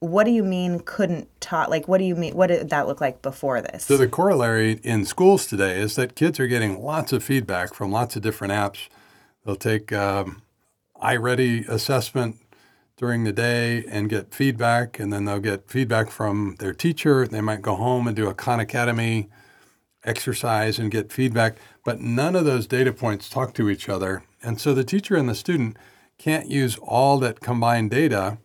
What 0.00 0.24
do 0.24 0.32
you 0.32 0.42
mean 0.42 0.80
couldn't 0.80 1.28
talk? 1.40 1.68
Like, 1.68 1.86
what 1.86 1.98
do 1.98 2.04
you 2.04 2.16
mean? 2.16 2.34
What 2.34 2.48
did 2.48 2.68
that 2.70 2.88
look 2.88 3.00
like 3.00 3.22
before 3.22 3.62
this? 3.62 3.84
So 3.84 3.96
the 3.96 4.08
corollary 4.08 4.80
in 4.82 5.04
schools 5.04 5.46
today 5.46 5.80
is 5.80 5.94
that 5.94 6.16
kids 6.16 6.40
are 6.40 6.48
getting 6.48 6.82
lots 6.82 7.12
of 7.12 7.22
feedback 7.22 7.72
from 7.72 7.92
lots 7.92 8.16
of 8.16 8.22
different 8.22 8.52
apps. 8.52 8.88
They'll 9.44 9.54
take 9.54 9.92
um, 9.92 10.42
iReady 11.00 11.68
assessment 11.68 12.38
during 12.96 13.24
the 13.24 13.32
day 13.32 13.84
and 13.88 14.08
get 14.08 14.34
feedback, 14.34 14.98
and 14.98 15.12
then 15.12 15.26
they'll 15.26 15.38
get 15.38 15.70
feedback 15.70 16.10
from 16.10 16.56
their 16.58 16.72
teacher. 16.72 17.26
They 17.26 17.42
might 17.42 17.62
go 17.62 17.76
home 17.76 18.06
and 18.06 18.16
do 18.16 18.28
a 18.28 18.34
Khan 18.34 18.58
Academy 18.58 19.28
exercise 20.04 20.78
and 20.78 20.90
get 20.90 21.12
feedback, 21.12 21.56
but 21.84 22.00
none 22.00 22.34
of 22.34 22.44
those 22.44 22.66
data 22.66 22.92
points 22.92 23.28
talk 23.28 23.52
to 23.54 23.68
each 23.68 23.88
other. 23.88 24.22
And 24.42 24.60
so 24.60 24.72
the 24.72 24.84
teacher 24.84 25.16
and 25.16 25.28
the 25.28 25.34
student 25.34 25.76
can't 26.16 26.48
use 26.48 26.78
all 26.78 27.18
that 27.18 27.40
combined 27.40 27.90
data 27.90 28.38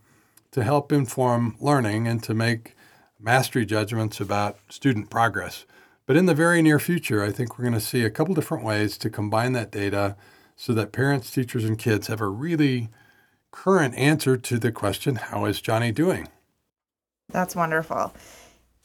to 0.51 0.63
help 0.63 0.91
inform 0.91 1.55
learning 1.61 2.07
and 2.07 2.21
to 2.23 2.33
make 2.33 2.75
mastery 3.19 3.65
judgments 3.65 4.19
about 4.19 4.57
student 4.67 5.09
progress. 5.09 5.65
But 6.05 6.17
in 6.17 6.25
the 6.25 6.33
very 6.33 6.61
near 6.61 6.79
future, 6.79 7.23
I 7.23 7.31
think 7.31 7.57
we're 7.57 7.63
going 7.63 7.73
to 7.73 7.79
see 7.79 8.03
a 8.03 8.09
couple 8.09 8.33
different 8.33 8.65
ways 8.65 8.97
to 8.97 9.09
combine 9.09 9.53
that 9.53 9.71
data 9.71 10.17
so 10.57 10.73
that 10.73 10.91
parents, 10.91 11.31
teachers, 11.31 11.63
and 11.63 11.79
kids 11.79 12.07
have 12.07 12.19
a 12.19 12.27
really 12.27 12.89
current 13.51 13.95
answer 13.95 14.37
to 14.37 14.57
the 14.57 14.71
question, 14.71 15.15
How 15.15 15.45
is 15.45 15.61
Johnny 15.61 15.91
doing? 15.91 16.27
That's 17.29 17.55
wonderful. 17.55 18.13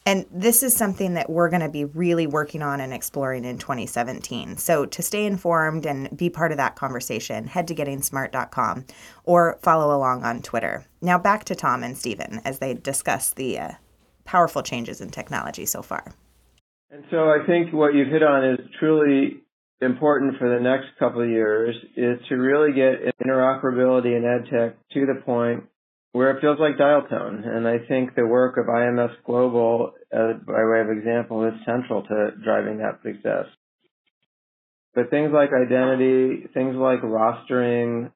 And 0.04 0.24
this 0.30 0.62
is 0.62 0.74
something 0.76 1.14
that 1.14 1.28
we're 1.28 1.50
going 1.50 1.62
to 1.62 1.68
be 1.68 1.84
really 1.84 2.28
working 2.28 2.62
on 2.62 2.80
and 2.80 2.92
exploring 2.92 3.44
in 3.44 3.58
2017. 3.58 4.56
So, 4.56 4.86
to 4.86 5.02
stay 5.02 5.26
informed 5.26 5.84
and 5.84 6.16
be 6.16 6.30
part 6.30 6.52
of 6.52 6.58
that 6.58 6.76
conversation, 6.76 7.48
head 7.48 7.66
to 7.68 7.74
gettingsmart.com 7.74 8.84
or 9.24 9.58
follow 9.62 9.96
along 9.96 10.22
on 10.22 10.42
Twitter. 10.42 10.86
Now, 11.02 11.18
back 11.18 11.42
to 11.44 11.56
Tom 11.56 11.82
and 11.82 11.98
Stephen 11.98 12.40
as 12.44 12.60
they 12.60 12.74
discuss 12.74 13.30
the 13.30 13.58
uh, 13.58 13.72
powerful 14.24 14.62
changes 14.62 15.00
in 15.00 15.10
technology 15.10 15.66
so 15.66 15.82
far. 15.82 16.12
And 16.90 17.02
so 17.10 17.30
I 17.30 17.44
think 17.44 17.72
what 17.72 17.94
you've 17.94 18.08
hit 18.08 18.22
on 18.22 18.44
is 18.44 18.60
truly 18.78 19.42
important 19.80 20.38
for 20.38 20.48
the 20.48 20.62
next 20.62 20.86
couple 20.98 21.22
of 21.22 21.28
years 21.28 21.76
is 21.96 22.18
to 22.28 22.36
really 22.36 22.72
get 22.72 23.14
interoperability 23.20 24.16
in 24.16 24.22
EdTech 24.22 24.74
to 24.92 25.06
the 25.06 25.20
point 25.24 25.64
where 26.12 26.30
it 26.30 26.40
feels 26.40 26.58
like 26.58 26.78
dial 26.78 27.02
tone. 27.02 27.44
And 27.44 27.68
I 27.68 27.78
think 27.86 28.14
the 28.14 28.26
work 28.26 28.56
of 28.56 28.66
IMS 28.66 29.14
Global, 29.26 29.92
uh, 30.10 30.32
by 30.46 30.64
way 30.64 30.80
of 30.80 30.90
example, 30.96 31.46
is 31.46 31.52
central 31.66 32.02
to 32.04 32.30
driving 32.42 32.78
that 32.78 33.00
success. 33.02 33.46
But 34.94 35.10
things 35.10 35.30
like 35.34 35.50
identity, 35.52 36.46
things 36.54 36.74
like 36.74 37.02
rostering, 37.02 38.12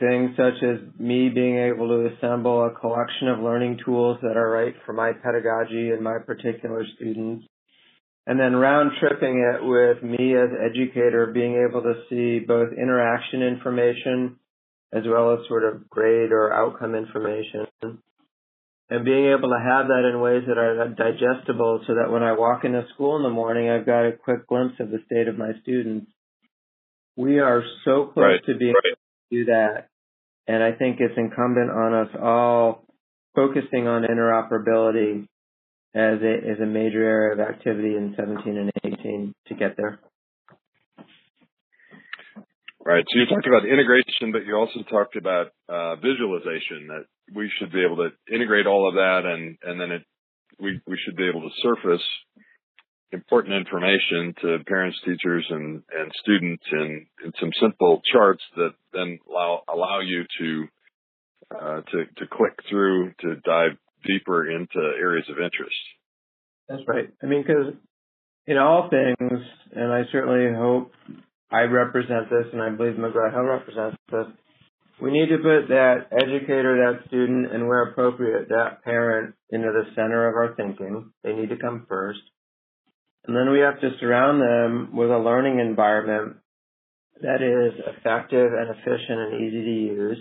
things 0.00 0.30
such 0.36 0.62
as 0.62 0.78
me 0.98 1.28
being 1.28 1.58
able 1.58 1.88
to 1.88 2.10
assemble 2.14 2.66
a 2.66 2.72
collection 2.72 3.28
of 3.28 3.38
learning 3.38 3.78
tools 3.84 4.18
that 4.22 4.36
are 4.36 4.50
right 4.50 4.74
for 4.84 4.92
my 4.92 5.12
pedagogy 5.12 5.90
and 5.90 6.02
my 6.02 6.18
particular 6.26 6.84
students, 6.96 7.46
and 8.26 8.38
then 8.38 8.56
round 8.56 8.92
tripping 9.00 9.38
it 9.38 9.64
with 9.64 10.02
me 10.02 10.34
as 10.36 10.50
educator 10.70 11.26
being 11.32 11.64
able 11.68 11.82
to 11.82 11.94
see 12.10 12.44
both 12.44 12.72
interaction 12.72 13.42
information 13.42 14.36
as 14.92 15.04
well 15.06 15.34
as 15.34 15.46
sort 15.48 15.64
of 15.64 15.88
grade 15.88 16.32
or 16.32 16.52
outcome 16.52 16.94
information 16.94 17.66
and 18.88 19.04
being 19.04 19.26
able 19.26 19.50
to 19.50 19.58
have 19.58 19.88
that 19.88 20.08
in 20.12 20.20
ways 20.20 20.44
that 20.46 20.58
are 20.58 20.88
digestible 20.88 21.82
so 21.86 21.94
that 21.94 22.10
when 22.10 22.22
I 22.22 22.32
walk 22.32 22.64
into 22.64 22.86
school 22.94 23.16
in 23.16 23.22
the 23.22 23.30
morning, 23.30 23.68
I've 23.68 23.86
got 23.86 24.06
a 24.06 24.12
quick 24.12 24.46
glimpse 24.46 24.76
of 24.78 24.90
the 24.90 24.98
state 25.06 25.26
of 25.26 25.36
my 25.36 25.52
students. 25.62 26.06
We 27.16 27.40
are 27.40 27.64
so 27.84 28.10
close 28.14 28.24
Right, 28.24 28.40
to 28.46 28.56
being 28.56 28.74
right. 28.74 28.92
able 28.92 28.96
to 28.96 29.36
do 29.36 29.44
that. 29.46 29.88
And 30.46 30.62
I 30.62 30.72
think 30.72 30.98
it's 31.00 31.14
incumbent 31.16 31.70
on 31.70 31.94
us 31.94 32.14
all 32.22 32.84
focusing 33.34 33.88
on 33.88 34.02
interoperability 34.04 35.26
as 35.96 36.20
a, 36.20 36.34
as 36.52 36.60
a 36.60 36.66
major 36.66 37.02
area 37.02 37.32
of 37.32 37.40
activity 37.40 37.96
in 37.96 38.12
17 38.18 38.58
and 38.58 38.70
18 38.84 39.34
to 39.48 39.54
get 39.54 39.78
there. 39.78 39.98
Right. 42.84 43.02
So 43.08 43.18
you 43.18 43.24
talked 43.26 43.46
about 43.46 43.64
integration, 43.64 44.30
but 44.30 44.44
you 44.44 44.54
also 44.54 44.82
talked 44.90 45.16
about 45.16 45.46
uh, 45.68 45.96
visualization 45.96 46.86
that 46.88 47.06
we 47.34 47.50
should 47.58 47.72
be 47.72 47.82
able 47.82 47.96
to 47.96 48.10
integrate 48.32 48.66
all 48.66 48.86
of 48.86 48.94
that 48.94 49.22
and, 49.24 49.56
and 49.62 49.80
then 49.80 49.90
it, 49.90 50.02
we, 50.60 50.80
we 50.86 50.98
should 51.02 51.16
be 51.16 51.28
able 51.28 51.40
to 51.40 51.54
surface 51.62 52.04
important 53.12 53.54
information 53.54 54.34
to 54.42 54.58
parents, 54.66 54.98
teachers, 55.04 55.46
and, 55.48 55.82
and 55.98 56.12
students 56.20 56.64
in, 56.72 57.06
in 57.24 57.32
some 57.40 57.50
simple 57.60 58.02
charts 58.12 58.42
that 58.56 58.74
then 58.92 59.18
allow, 59.30 59.62
allow 59.72 60.00
you 60.00 60.24
to, 60.38 60.66
uh, 61.54 61.80
to, 61.90 62.04
to 62.18 62.26
click 62.30 62.54
through 62.68 63.12
to 63.20 63.36
dive 63.44 63.78
deeper 64.06 64.50
into 64.50 64.78
areas 64.98 65.26
of 65.28 65.36
interest. 65.36 65.76
That's 66.68 66.82
right. 66.86 67.08
I 67.22 67.26
mean, 67.26 67.42
because 67.42 67.74
in 68.46 68.58
all 68.58 68.88
things, 68.90 69.40
and 69.74 69.92
I 69.92 70.02
certainly 70.12 70.56
hope 70.56 70.92
I 71.50 71.62
represent 71.62 72.30
this, 72.30 72.46
and 72.52 72.62
I 72.62 72.70
believe 72.70 72.94
McGraw 72.94 73.32
Hill 73.32 73.42
represents 73.42 73.96
this, 74.10 74.26
we 75.00 75.10
need 75.10 75.28
to 75.28 75.36
put 75.36 75.68
that 75.68 76.06
educator, 76.10 76.76
that 76.78 77.06
student, 77.08 77.52
and 77.52 77.68
where 77.68 77.82
appropriate, 77.82 78.48
that 78.48 78.82
parent 78.82 79.34
into 79.50 79.68
the 79.68 79.90
center 79.94 80.28
of 80.28 80.34
our 80.36 80.54
thinking. 80.56 81.12
They 81.22 81.34
need 81.34 81.50
to 81.50 81.58
come 81.58 81.86
first. 81.88 82.20
And 83.26 83.36
then 83.36 83.50
we 83.50 83.60
have 83.60 83.80
to 83.80 83.90
surround 84.00 84.40
them 84.40 84.96
with 84.96 85.10
a 85.10 85.18
learning 85.18 85.58
environment 85.58 86.36
that 87.20 87.42
is 87.42 87.78
effective 87.96 88.52
and 88.52 88.70
efficient 88.70 89.18
and 89.18 89.34
easy 89.34 89.64
to 89.64 89.70
use. 89.70 90.18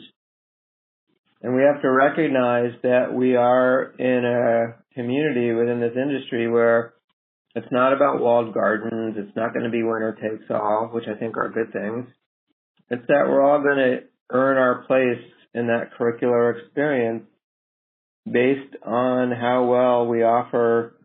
And 1.41 1.55
we 1.55 1.61
have 1.61 1.81
to 1.81 1.91
recognize 1.91 2.71
that 2.83 3.13
we 3.13 3.35
are 3.35 3.93
in 3.99 4.25
a 4.25 4.83
community 4.95 5.51
within 5.51 5.79
this 5.79 5.93
industry 5.95 6.49
where 6.49 6.93
it's 7.55 7.71
not 7.71 7.93
about 7.93 8.19
walled 8.19 8.53
gardens. 8.53 9.15
It's 9.17 9.35
not 9.35 9.53
going 9.53 9.65
to 9.65 9.71
be 9.71 9.83
winner 9.83 10.13
takes 10.13 10.49
all, 10.49 10.89
which 10.91 11.05
I 11.07 11.17
think 11.17 11.37
are 11.37 11.49
good 11.49 11.71
things. 11.71 12.07
It's 12.89 13.05
that 13.07 13.25
we're 13.27 13.43
all 13.43 13.61
going 13.61 13.77
to 13.77 13.97
earn 14.29 14.57
our 14.57 14.85
place 14.85 15.23
in 15.53 15.67
that 15.67 15.91
curricular 15.97 16.59
experience 16.59 17.23
based 18.25 18.75
on 18.83 19.31
how 19.31 19.65
well 19.65 20.07
we 20.07 20.23
offer 20.23 20.95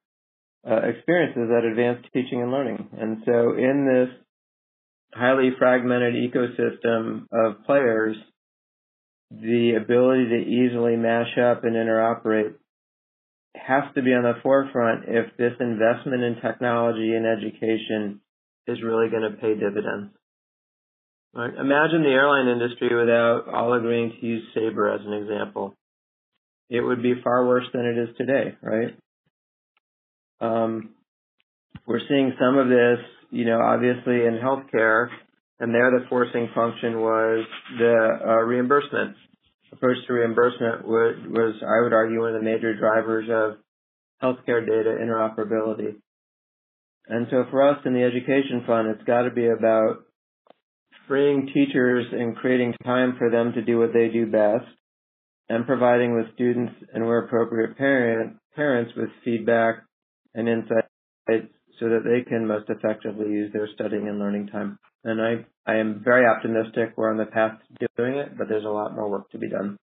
uh, 0.68 0.80
experiences 0.88 1.50
at 1.56 1.64
advanced 1.64 2.08
teaching 2.12 2.42
and 2.42 2.50
learning. 2.50 2.88
And 2.99 3.22
so 3.25 3.54
in 3.54 3.87
this 3.87 4.08
highly 5.14 5.50
fragmented 5.58 6.14
ecosystem 6.14 7.26
of 7.32 7.64
players, 7.64 8.16
the 9.30 9.75
ability 9.80 10.28
to 10.28 10.37
easily 10.37 10.96
mash 10.96 11.38
up 11.38 11.64
and 11.64 11.76
interoperate 11.76 12.54
has 13.54 13.84
to 13.94 14.02
be 14.02 14.10
on 14.10 14.22
the 14.22 14.40
forefront 14.42 15.04
if 15.06 15.37
this 15.37 15.52
investment 15.60 16.22
in 16.22 16.40
technology 16.40 17.14
and 17.14 17.26
education 17.26 18.20
is 18.66 18.82
really 18.82 19.08
going 19.08 19.30
to 19.30 19.37
pay 19.38 19.54
dividends. 19.54 20.12
Right? 21.32 21.54
Imagine 21.54 22.02
the 22.02 22.10
airline 22.10 22.49
industry 22.49 22.94
without 22.94 23.49
all 23.52 23.72
agreeing 23.75 24.12
to 24.20 24.26
use 24.26 24.42
Sabre 24.54 24.92
as 24.92 25.00
an 25.06 25.12
example. 25.12 25.75
It 26.68 26.80
would 26.80 27.02
be 27.02 27.14
far 27.22 27.46
worse 27.46 27.66
than 27.72 27.84
it 27.84 27.99
is 27.99 28.16
today, 28.16 28.56
right? 28.62 28.96
Um, 30.40 30.90
we're 31.87 32.00
seeing 32.08 32.32
some 32.38 32.58
of 32.58 32.68
this, 32.68 32.99
you 33.30 33.44
know, 33.44 33.60
obviously 33.60 34.25
in 34.25 34.40
healthcare, 34.42 35.08
and 35.61 35.75
there 35.75 35.90
the 35.90 36.07
forcing 36.09 36.49
function 36.55 37.00
was 37.00 37.45
the 37.79 38.19
uh, 38.26 38.43
reimbursement. 38.43 39.14
Approach 39.73 39.99
to 40.07 40.12
reimbursement 40.14 40.88
would, 40.88 41.31
was, 41.31 41.55
I 41.62 41.85
would 41.85 41.93
argue, 41.93 42.21
one 42.21 42.35
of 42.35 42.40
the 42.40 42.45
major 42.45 42.75
drivers 42.75 43.29
of 43.31 43.59
healthcare 44.23 44.67
data 44.67 44.97
interoperability. 45.00 45.97
And 47.07 47.26
so 47.31 47.45
for 47.50 47.69
us 47.69 47.79
in 47.85 47.93
the 47.93 48.02
education 48.02 48.64
fund, 48.67 48.88
it's 48.88 49.05
got 49.05 49.23
to 49.23 49.31
be 49.31 49.47
about 49.47 50.05
freeing 51.07 51.50
teachers 51.52 52.07
and 52.11 52.37
creating 52.37 52.75
time 52.85 53.17
for 53.19 53.31
them 53.31 53.52
to 53.52 53.62
do 53.62 53.79
what 53.79 53.93
they 53.93 54.09
do 54.09 54.26
best 54.26 54.67
and 55.49 55.67
providing 55.67 56.14
with 56.14 56.33
students 56.35 56.73
and 56.95 57.05
where 57.05 57.25
appropriate 57.25 57.76
parent, 57.76 58.37
parents 58.55 58.93
with 58.97 59.09
feedback 59.25 59.83
and 60.35 60.49
insights 60.49 61.52
so 61.80 61.88
that 61.88 62.04
they 62.04 62.28
can 62.28 62.46
most 62.46 62.68
effectively 62.68 63.30
use 63.30 63.52
their 63.52 63.68
studying 63.75 64.06
and 64.06 64.18
learning 64.18 64.49
time. 64.49 64.78
And 65.02 65.20
I, 65.20 65.46
I 65.66 65.76
am 65.78 66.02
very 66.04 66.26
optimistic 66.26 66.92
we're 66.96 67.10
on 67.10 67.16
the 67.16 67.25
path 67.25 67.52
to 67.80 67.88
doing 67.96 68.16
it, 68.16 68.37
but 68.37 68.49
there's 68.49 68.66
a 68.66 68.68
lot 68.68 68.94
more 68.94 69.08
work 69.08 69.30
to 69.30 69.38
be 69.38 69.49
done. 69.49 69.78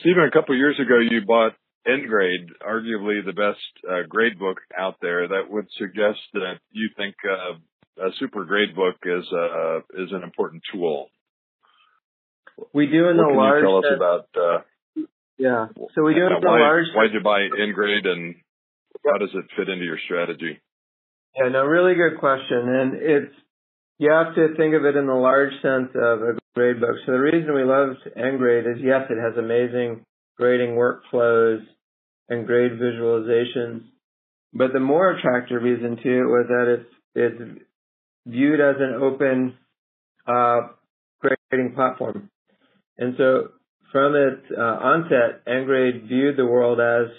Stephen, 0.00 0.24
a 0.24 0.30
couple 0.30 0.54
of 0.54 0.58
years 0.58 0.80
ago, 0.80 0.98
you 0.98 1.20
bought 1.26 1.52
Engrade, 1.84 2.48
arguably 2.66 3.24
the 3.24 3.32
best 3.32 3.60
uh, 3.88 4.02
grade 4.08 4.38
book 4.38 4.58
out 4.76 4.96
there. 5.00 5.28
That 5.28 5.44
would 5.48 5.66
suggest 5.78 6.18
that 6.32 6.58
you 6.72 6.88
think 6.96 7.14
uh, 7.24 8.04
a 8.04 8.10
super 8.18 8.44
grade 8.44 8.74
book 8.74 8.96
is 9.04 9.24
uh, 9.32 9.78
is 10.02 10.10
an 10.10 10.24
important 10.24 10.62
tool. 10.72 11.08
We 12.72 12.86
do 12.86 13.08
in 13.08 13.16
what 13.16 13.22
the 13.22 13.28
can 13.28 13.36
large. 13.36 13.62
you 13.62 13.68
tell 13.68 13.78
us 13.78 13.84
about? 13.94 14.28
Uh, 14.34 15.06
yeah. 15.38 15.66
So 15.94 16.02
we 16.02 16.14
do 16.14 16.26
in 16.26 16.32
the 16.40 16.46
why, 16.48 16.58
large. 16.58 16.86
Why'd 16.94 17.12
you 17.12 17.22
buy 17.22 17.46
Engrade, 17.62 18.06
and 18.06 18.34
how 19.04 19.18
does 19.18 19.34
it 19.34 19.44
fit 19.56 19.68
into 19.68 19.84
your 19.84 19.98
strategy? 20.04 20.60
Yeah, 21.36 21.48
no, 21.48 21.64
really 21.64 21.94
good 21.94 22.18
question. 22.18 22.68
And 22.68 22.94
it's, 22.94 23.34
you 23.98 24.10
have 24.10 24.34
to 24.34 24.54
think 24.56 24.74
of 24.74 24.84
it 24.84 24.96
in 24.96 25.06
the 25.06 25.14
large 25.14 25.52
sense 25.62 25.90
of 25.94 26.22
a 26.22 26.38
grade 26.54 26.80
book. 26.80 26.96
So 27.04 27.12
the 27.12 27.18
reason 27.18 27.54
we 27.54 27.64
loved 27.64 27.98
Engrade 28.16 28.66
is 28.66 28.82
yes, 28.82 29.02
it 29.10 29.18
has 29.20 29.36
amazing 29.36 30.04
grading 30.38 30.76
workflows 30.76 31.60
and 32.28 32.46
grade 32.46 32.72
visualizations. 32.72 33.82
But 34.52 34.72
the 34.72 34.80
more 34.80 35.12
attractive 35.12 35.62
reason 35.62 35.96
to 35.96 36.08
it 36.08 36.24
was 36.24 36.46
that 36.48 36.74
it's, 36.74 36.90
it's 37.14 37.60
viewed 38.26 38.60
as 38.60 38.76
an 38.78 38.94
open, 39.02 39.54
uh, 40.26 40.68
grading 41.20 41.74
platform. 41.74 42.30
And 42.98 43.14
so 43.18 43.50
from 43.92 44.14
its 44.14 44.42
uh, 44.56 44.60
onset, 44.60 45.42
Engrade 45.46 46.06
viewed 46.08 46.36
the 46.36 46.46
world 46.46 46.80
as 46.80 47.12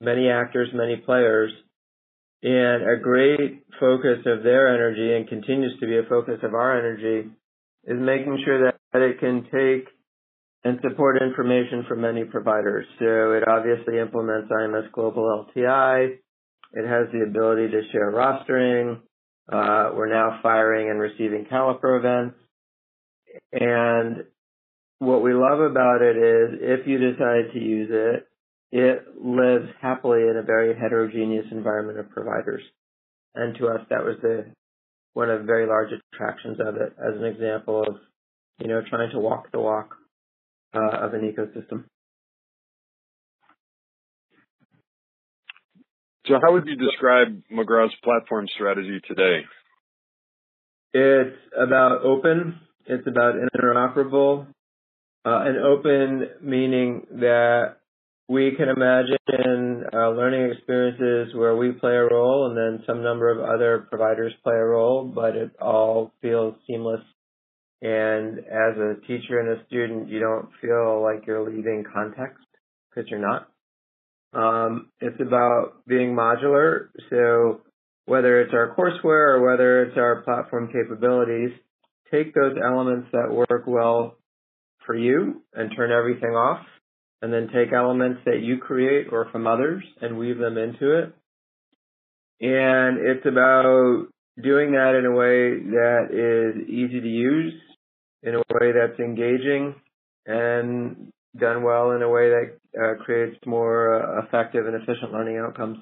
many 0.00 0.28
actors, 0.28 0.68
many 0.74 0.96
players, 0.96 1.52
and 2.42 2.88
a 2.88 3.00
great 3.02 3.64
focus 3.80 4.18
of 4.26 4.42
their 4.42 4.74
energy 4.74 5.14
and 5.14 5.28
continues 5.28 5.78
to 5.80 5.86
be 5.86 5.98
a 5.98 6.08
focus 6.08 6.38
of 6.42 6.54
our 6.54 6.78
energy 6.78 7.28
is 7.84 7.98
making 7.98 8.40
sure 8.44 8.64
that, 8.64 8.76
it 8.94 9.20
can 9.20 9.42
take 9.52 9.88
and 10.64 10.78
support 10.80 11.20
information 11.20 11.84
from 11.86 12.00
many 12.00 12.24
providers. 12.24 12.86
So 12.98 13.32
it 13.32 13.46
obviously 13.46 13.98
implements 13.98 14.50
IMS 14.50 14.90
Global 14.92 15.44
LTI. 15.54 16.16
It 16.72 16.88
has 16.88 17.08
the 17.12 17.26
ability 17.28 17.68
to 17.72 17.82
share 17.92 18.10
rostering. 18.10 19.00
Uh, 19.52 19.90
we're 19.94 20.08
now 20.08 20.40
firing 20.42 20.88
and 20.88 20.98
receiving 20.98 21.44
caliper 21.44 21.98
events. 21.98 22.36
And 23.52 24.24
what 24.98 25.22
we 25.22 25.34
love 25.34 25.60
about 25.60 26.00
it 26.00 26.16
is 26.16 26.58
if 26.62 26.86
you 26.86 26.98
decide 26.98 27.52
to 27.52 27.58
use 27.58 27.90
it, 27.92 28.26
it 28.72 29.04
lives 29.20 29.68
happily 29.80 30.22
in 30.22 30.36
a 30.36 30.42
very 30.42 30.74
heterogeneous 30.78 31.46
environment 31.50 31.98
of 31.98 32.10
providers. 32.10 32.62
And 33.34 33.56
to 33.58 33.68
us, 33.68 33.80
that 33.90 34.04
was 34.04 34.16
the 34.22 34.46
one 35.12 35.30
of 35.30 35.40
the 35.40 35.46
very 35.46 35.66
large 35.66 35.88
attractions 36.12 36.58
of 36.60 36.76
it 36.76 36.92
as 36.98 37.16
an 37.16 37.24
example 37.24 37.82
of, 37.82 37.96
you 38.58 38.68
know, 38.68 38.82
trying 38.88 39.10
to 39.12 39.18
walk 39.18 39.50
the 39.50 39.58
walk 39.58 39.94
uh, 40.74 40.98
of 40.98 41.14
an 41.14 41.20
ecosystem. 41.20 41.84
So 46.26 46.34
how 46.42 46.52
would 46.52 46.66
you 46.66 46.76
describe 46.76 47.40
McGraw's 47.52 47.94
platform 48.02 48.46
strategy 48.54 49.00
today? 49.06 49.44
It's 50.92 51.36
about 51.56 52.02
open. 52.02 52.60
It's 52.86 53.06
about 53.06 53.34
interoperable. 53.36 54.46
Uh, 55.24 55.44
and 55.44 55.58
open 55.58 56.28
meaning 56.42 57.06
that 57.10 57.76
we 58.28 58.52
can 58.56 58.68
imagine 58.68 59.84
uh, 59.92 60.10
learning 60.10 60.50
experiences 60.50 61.34
where 61.34 61.56
we 61.56 61.70
play 61.72 61.92
a 61.92 62.04
role 62.04 62.46
and 62.46 62.56
then 62.56 62.84
some 62.86 63.02
number 63.02 63.30
of 63.30 63.38
other 63.38 63.86
providers 63.88 64.32
play 64.42 64.54
a 64.54 64.64
role, 64.64 65.04
but 65.04 65.36
it 65.36 65.50
all 65.60 66.12
feels 66.20 66.54
seamless. 66.66 67.02
And 67.82 68.38
as 68.38 68.76
a 68.78 68.94
teacher 69.06 69.38
and 69.38 69.50
a 69.50 69.64
student, 69.66 70.08
you 70.08 70.18
don't 70.18 70.48
feel 70.60 71.02
like 71.02 71.26
you're 71.26 71.48
leaving 71.48 71.84
context 71.92 72.44
because 72.90 73.08
you're 73.08 73.20
not. 73.20 73.48
Um, 74.32 74.88
it's 75.00 75.20
about 75.20 75.86
being 75.86 76.16
modular. 76.16 76.88
So 77.10 77.60
whether 78.06 78.40
it's 78.40 78.52
our 78.52 78.74
courseware 78.74 79.36
or 79.36 79.48
whether 79.48 79.84
it's 79.84 79.96
our 79.96 80.22
platform 80.22 80.72
capabilities, 80.72 81.50
take 82.10 82.34
those 82.34 82.56
elements 82.62 83.08
that 83.12 83.32
work 83.32 83.64
well 83.66 84.16
for 84.84 84.96
you 84.96 85.42
and 85.54 85.70
turn 85.76 85.92
everything 85.92 86.30
off 86.30 86.66
and 87.22 87.32
then 87.32 87.48
take 87.54 87.72
elements 87.72 88.20
that 88.26 88.40
you 88.42 88.58
create 88.58 89.08
or 89.10 89.28
from 89.30 89.46
others 89.46 89.82
and 90.00 90.18
weave 90.18 90.38
them 90.38 90.58
into 90.58 90.98
it. 90.98 91.14
And 92.40 92.98
it's 92.98 93.24
about 93.26 94.06
doing 94.42 94.72
that 94.72 94.94
in 94.98 95.06
a 95.06 95.12
way 95.12 95.58
that 95.72 96.08
is 96.12 96.68
easy 96.68 97.00
to 97.00 97.08
use, 97.08 97.54
in 98.22 98.34
a 98.34 98.38
way 98.38 98.72
that's 98.72 98.98
engaging, 99.00 99.74
and 100.26 101.10
done 101.38 101.62
well 101.62 101.92
in 101.92 102.02
a 102.02 102.08
way 102.08 102.30
that 102.30 102.58
uh, 102.78 103.02
creates 103.02 103.36
more 103.46 104.02
uh, 104.02 104.24
effective 104.24 104.66
and 104.66 104.74
efficient 104.74 105.12
learning 105.12 105.38
outcomes. 105.38 105.78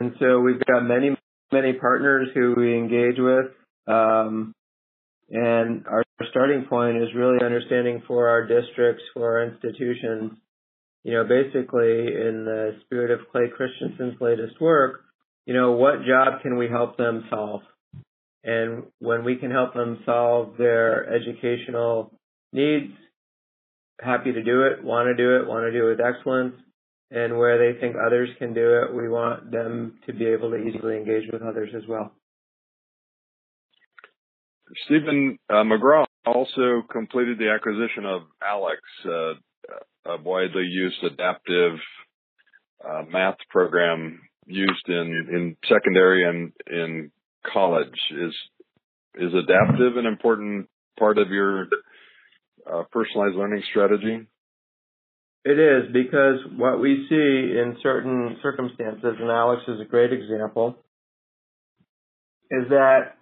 And 0.00 0.12
so 0.18 0.40
we've 0.40 0.64
got 0.66 0.80
many, 0.82 1.16
many 1.52 1.72
partners 1.74 2.28
who 2.34 2.54
we 2.56 2.76
engage 2.76 3.18
with. 3.18 3.52
Um, 3.86 4.54
and 5.30 5.86
our 5.86 6.04
starting 6.30 6.66
point 6.68 6.96
is 6.96 7.08
really 7.14 7.38
understanding 7.44 8.02
for 8.06 8.28
our 8.28 8.46
districts, 8.46 9.02
for 9.14 9.38
our 9.38 9.44
institutions, 9.44 10.32
you 11.04 11.12
know, 11.12 11.24
basically 11.24 12.06
in 12.06 12.44
the 12.44 12.76
spirit 12.84 13.10
of 13.10 13.26
Clay 13.30 13.48
Christensen's 13.54 14.20
latest 14.20 14.60
work, 14.60 15.00
you 15.46 15.54
know, 15.54 15.72
what 15.72 16.04
job 16.06 16.42
can 16.42 16.56
we 16.56 16.68
help 16.68 16.96
them 16.96 17.24
solve? 17.30 17.62
And 18.44 18.84
when 18.98 19.24
we 19.24 19.36
can 19.36 19.50
help 19.50 19.74
them 19.74 20.00
solve 20.04 20.56
their 20.58 21.08
educational 21.12 22.12
needs, 22.52 22.92
happy 24.00 24.32
to 24.32 24.42
do 24.42 24.62
it, 24.62 24.82
want 24.84 25.08
to 25.08 25.14
do 25.14 25.36
it, 25.36 25.48
want 25.48 25.64
to 25.64 25.72
do 25.72 25.86
it 25.86 25.90
with 25.90 26.00
excellence. 26.00 26.54
And 27.10 27.38
where 27.38 27.56
they 27.56 27.80
think 27.80 27.96
others 27.96 28.28
can 28.38 28.52
do 28.52 28.82
it, 28.82 28.94
we 28.94 29.08
want 29.08 29.50
them 29.50 29.98
to 30.06 30.12
be 30.12 30.26
able 30.26 30.50
to 30.50 30.56
easily 30.56 30.96
engage 30.96 31.24
with 31.32 31.40
others 31.40 31.70
as 31.74 31.82
well. 31.88 32.12
Stephen 34.86 35.38
uh, 35.48 35.64
McGraw 35.64 36.04
also 36.26 36.82
completed 36.90 37.38
the 37.38 37.50
acquisition 37.50 38.04
of 38.04 38.22
ALEKS, 38.42 39.06
uh, 39.06 40.12
a 40.12 40.22
widely 40.22 40.64
used 40.64 41.02
adaptive 41.04 41.78
uh, 42.86 43.02
math 43.10 43.36
program 43.50 44.20
used 44.46 44.88
in, 44.88 45.28
in 45.30 45.56
secondary 45.68 46.28
and 46.28 46.52
in 46.66 47.10
college. 47.52 47.98
Is 48.10 48.34
is 49.14 49.32
adaptive 49.34 49.96
an 49.96 50.06
important 50.06 50.68
part 50.98 51.18
of 51.18 51.30
your 51.30 51.66
uh, 52.70 52.84
personalized 52.92 53.36
learning 53.36 53.62
strategy? 53.70 54.26
It 55.44 55.58
is 55.58 55.92
because 55.92 56.38
what 56.56 56.80
we 56.80 57.06
see 57.08 57.14
in 57.14 57.76
certain 57.82 58.36
circumstances, 58.42 59.16
and 59.18 59.28
ALEKS 59.28 59.68
is 59.68 59.80
a 59.80 59.84
great 59.84 60.12
example, 60.12 60.76
is 62.50 62.68
that 62.70 63.17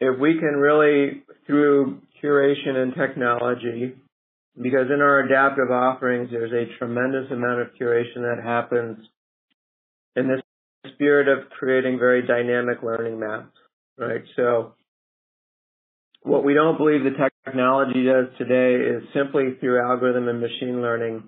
if 0.00 0.18
we 0.18 0.38
can 0.38 0.56
really, 0.56 1.22
through 1.46 2.00
curation 2.22 2.76
and 2.76 2.94
technology, 2.94 3.94
because 4.60 4.86
in 4.92 5.00
our 5.00 5.20
adaptive 5.20 5.70
offerings, 5.70 6.30
there's 6.30 6.52
a 6.52 6.78
tremendous 6.78 7.30
amount 7.30 7.60
of 7.60 7.68
curation 7.80 8.22
that 8.22 8.42
happens 8.42 8.98
in 10.16 10.28
the 10.28 10.42
spirit 10.94 11.28
of 11.28 11.50
creating 11.50 11.98
very 11.98 12.26
dynamic 12.26 12.82
learning 12.82 13.18
maps, 13.18 13.56
right? 13.98 14.22
So 14.36 14.74
what 16.22 16.44
we 16.44 16.54
don't 16.54 16.78
believe 16.78 17.02
the 17.04 17.28
technology 17.44 18.04
does 18.04 18.26
today 18.38 18.82
is 18.82 19.02
simply 19.12 19.56
through 19.60 19.80
algorithm 19.80 20.28
and 20.28 20.40
machine 20.40 20.80
learning 20.80 21.24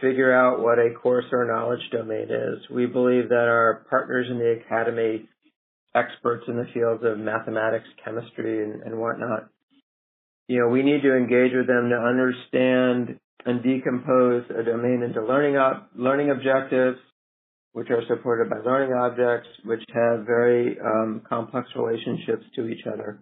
figure 0.00 0.32
out 0.34 0.60
what 0.60 0.78
a 0.78 0.90
course 1.00 1.24
or 1.32 1.46
knowledge 1.46 1.80
domain 1.90 2.28
is. 2.28 2.58
We 2.70 2.86
believe 2.86 3.28
that 3.28 3.46
our 3.48 3.86
partners 3.88 4.26
in 4.30 4.38
the 4.38 4.60
academy, 4.64 5.28
experts 5.94 6.44
in 6.48 6.56
the 6.56 6.66
fields 6.72 7.02
of 7.04 7.18
mathematics, 7.18 7.86
chemistry, 8.04 8.64
and, 8.64 8.82
and 8.82 8.98
whatnot, 8.98 9.48
you 10.48 10.58
know, 10.58 10.68
we 10.68 10.82
need 10.82 11.02
to 11.02 11.16
engage 11.16 11.52
with 11.54 11.66
them 11.66 11.90
to 11.90 11.96
understand 11.96 13.18
and 13.44 13.62
decompose 13.62 14.44
a 14.50 14.62
domain 14.62 15.02
into 15.02 15.24
learning 15.24 15.56
op- 15.56 15.90
learning 15.96 16.30
objectives, 16.30 16.98
which 17.72 17.90
are 17.90 18.02
supported 18.06 18.50
by 18.50 18.58
learning 18.58 18.94
objects, 18.94 19.48
which 19.64 19.82
have 19.92 20.26
very 20.26 20.78
um, 20.78 21.22
complex 21.28 21.68
relationships 21.76 22.44
to 22.54 22.68
each 22.68 22.86
other. 22.86 23.20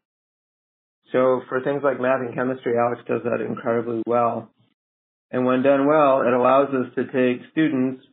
So 1.12 1.42
for 1.48 1.61
things 1.62 1.83
like 1.83 2.00
math 2.00 2.20
and 2.20 2.35
chemistry, 2.35 2.74
ALEKS 2.74 3.06
does 3.06 3.22
that 3.24 3.40
incredibly 3.40 4.02
well. 4.06 4.50
And 5.30 5.44
when 5.44 5.62
done 5.62 5.87
well, 5.87 6.22
it 6.22 6.33
allows 6.33 6.68
us 6.68 6.94
to 6.96 7.04
take 7.04 7.50
students 7.52 8.04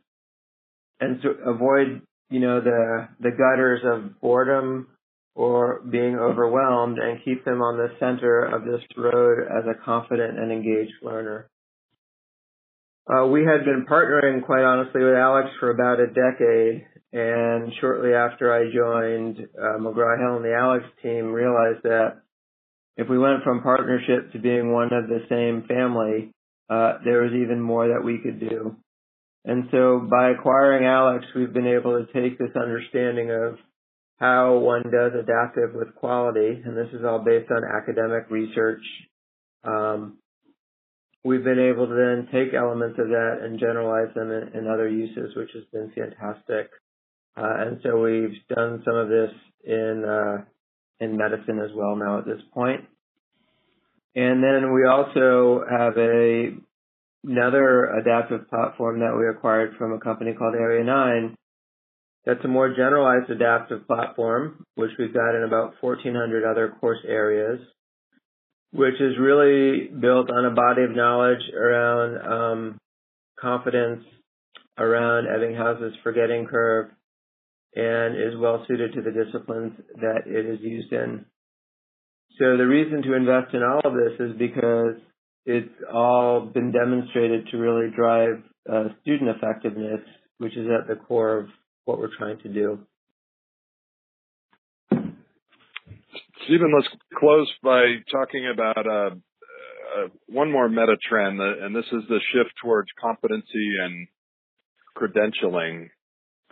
and 1.00 1.20
to 1.22 1.30
avoid, 1.46 2.02
you 2.30 2.40
know, 2.40 2.60
the 2.60 3.08
the 3.20 3.30
gutters 3.30 3.80
of 3.84 4.20
boredom 4.20 4.88
or 5.34 5.80
being 5.88 6.16
overwhelmed 6.16 6.98
and 6.98 7.24
keep 7.24 7.44
them 7.44 7.62
on 7.62 7.76
the 7.76 7.88
center 8.00 8.44
of 8.44 8.64
this 8.64 8.82
road 8.96 9.46
as 9.46 9.64
a 9.66 9.84
confident 9.84 10.36
and 10.38 10.50
engaged 10.50 10.94
learner. 11.00 11.48
Uh, 13.08 13.26
we 13.26 13.40
had 13.44 13.64
been 13.64 13.86
partnering, 13.88 14.44
quite 14.44 14.64
honestly, 14.64 15.02
with 15.02 15.14
ALEKS 15.14 15.50
for 15.60 15.70
about 15.70 16.00
a 16.00 16.08
decade, 16.08 16.84
and 17.12 17.72
shortly 17.80 18.12
after 18.12 18.52
I 18.52 18.64
joined 18.64 19.38
uh, 19.56 19.78
McGraw-Hill 19.78 20.36
and 20.36 20.44
the 20.44 20.54
ALEKS 20.54 21.02
team, 21.02 21.32
realized 21.32 21.84
that 21.84 22.20
if 22.98 23.08
we 23.08 23.16
went 23.16 23.44
from 23.44 23.62
partnership 23.62 24.32
to 24.32 24.38
being 24.40 24.72
one 24.72 24.92
of 24.92 25.08
the 25.08 25.20
same 25.30 25.66
family, 25.68 26.32
uh, 26.68 26.98
there 27.04 27.22
was 27.22 27.32
even 27.32 27.60
more 27.60 27.88
that 27.88 28.04
we 28.04 28.18
could 28.18 28.40
do. 28.40 28.76
And 29.48 29.64
so 29.70 30.06
by 30.10 30.28
acquiring 30.28 30.84
ALEKS, 30.84 31.34
we've 31.34 31.54
been 31.54 31.66
able 31.66 32.04
to 32.04 32.12
take 32.12 32.38
this 32.38 32.54
understanding 32.54 33.30
of 33.30 33.56
how 34.18 34.58
one 34.58 34.82
does 34.82 35.12
adaptive 35.18 35.74
with 35.74 35.94
quality, 35.94 36.60
and 36.62 36.76
this 36.76 36.92
is 36.92 37.02
all 37.02 37.24
based 37.24 37.50
on 37.50 37.62
academic 37.64 38.28
research. 38.28 38.82
Um, 39.64 40.18
we've 41.24 41.42
been 41.42 41.58
able 41.58 41.86
to 41.86 41.94
then 41.94 42.28
take 42.30 42.52
elements 42.52 42.98
of 42.98 43.08
that 43.08 43.38
and 43.42 43.58
generalize 43.58 44.14
them 44.14 44.30
in, 44.30 44.50
in 44.52 44.68
other 44.68 44.86
uses, 44.86 45.34
which 45.34 45.48
has 45.54 45.64
been 45.72 45.92
fantastic. 45.96 46.68
Uh, 47.34 47.54
and 47.56 47.80
so 47.82 47.98
we've 47.98 48.36
done 48.54 48.82
some 48.84 48.96
of 48.96 49.08
this 49.08 49.30
in 49.64 50.04
uh, 50.04 50.44
in 51.00 51.16
medicine 51.16 51.58
as 51.58 51.70
well 51.74 51.96
now 51.96 52.18
at 52.18 52.26
this 52.26 52.42
point. 52.52 52.84
And 54.14 54.44
then 54.44 54.74
we 54.74 54.84
also 54.86 55.64
have 55.70 55.96
a 55.96 56.50
another 57.24 57.86
adaptive 57.96 58.48
platform 58.48 59.00
that 59.00 59.16
we 59.16 59.28
acquired 59.28 59.76
from 59.76 59.92
a 59.92 60.00
company 60.00 60.32
called 60.32 60.54
Area 60.54 60.84
9 60.84 61.36
that's 62.28 62.44
a 62.44 62.48
more 62.48 62.68
generalized 62.68 63.30
adaptive 63.30 63.86
platform, 63.86 64.62
which 64.74 64.90
we've 64.98 65.14
got 65.14 65.34
in 65.34 65.44
about 65.44 65.74
1,400 65.80 66.44
other 66.44 66.74
course 66.78 66.98
areas, 67.08 67.58
which 68.70 69.00
is 69.00 69.16
really 69.18 69.88
built 69.88 70.30
on 70.30 70.44
a 70.44 70.54
body 70.54 70.82
of 70.82 70.94
knowledge 70.94 71.40
around 71.56 72.18
um, 72.30 72.78
confidence, 73.40 74.04
around 74.76 75.26
Ebbinghaus's 75.26 75.96
forgetting 76.02 76.46
curve, 76.46 76.90
and 77.74 78.14
is 78.14 78.38
well 78.38 78.62
suited 78.68 78.92
to 78.92 79.00
the 79.00 79.24
disciplines 79.24 79.72
that 79.94 80.26
it 80.26 80.44
is 80.44 80.60
used 80.60 80.92
in. 80.92 81.24
So 82.38 82.58
the 82.58 82.66
reason 82.66 83.02
to 83.04 83.14
invest 83.14 83.54
in 83.54 83.62
all 83.62 83.80
of 83.84 83.94
this 83.94 84.20
is 84.20 84.36
because 84.38 84.96
it's 85.48 85.82
all 85.90 86.42
been 86.42 86.72
demonstrated 86.72 87.48
to 87.50 87.56
really 87.56 87.90
drive 87.96 88.42
uh, 88.70 88.88
student 89.00 89.30
effectiveness, 89.34 90.00
which 90.36 90.54
is 90.54 90.66
at 90.68 90.86
the 90.86 90.94
core 90.94 91.38
of 91.38 91.46
what 91.86 91.98
we're 91.98 92.14
trying 92.18 92.38
to 92.40 92.48
do. 92.50 92.78
Stephen, 96.44 96.70
let's 96.74 96.88
close 97.18 97.50
by 97.62 97.94
talking 98.12 98.50
about 98.52 98.86
uh, 98.86 99.10
uh, 99.14 100.08
one 100.26 100.52
more 100.52 100.68
meta 100.68 100.98
trend, 101.08 101.40
uh, 101.40 101.64
and 101.64 101.74
this 101.74 101.86
is 101.92 102.02
the 102.10 102.20
shift 102.32 102.50
towards 102.62 102.88
competency 103.00 103.72
and 103.82 104.06
credentialing. 104.98 105.88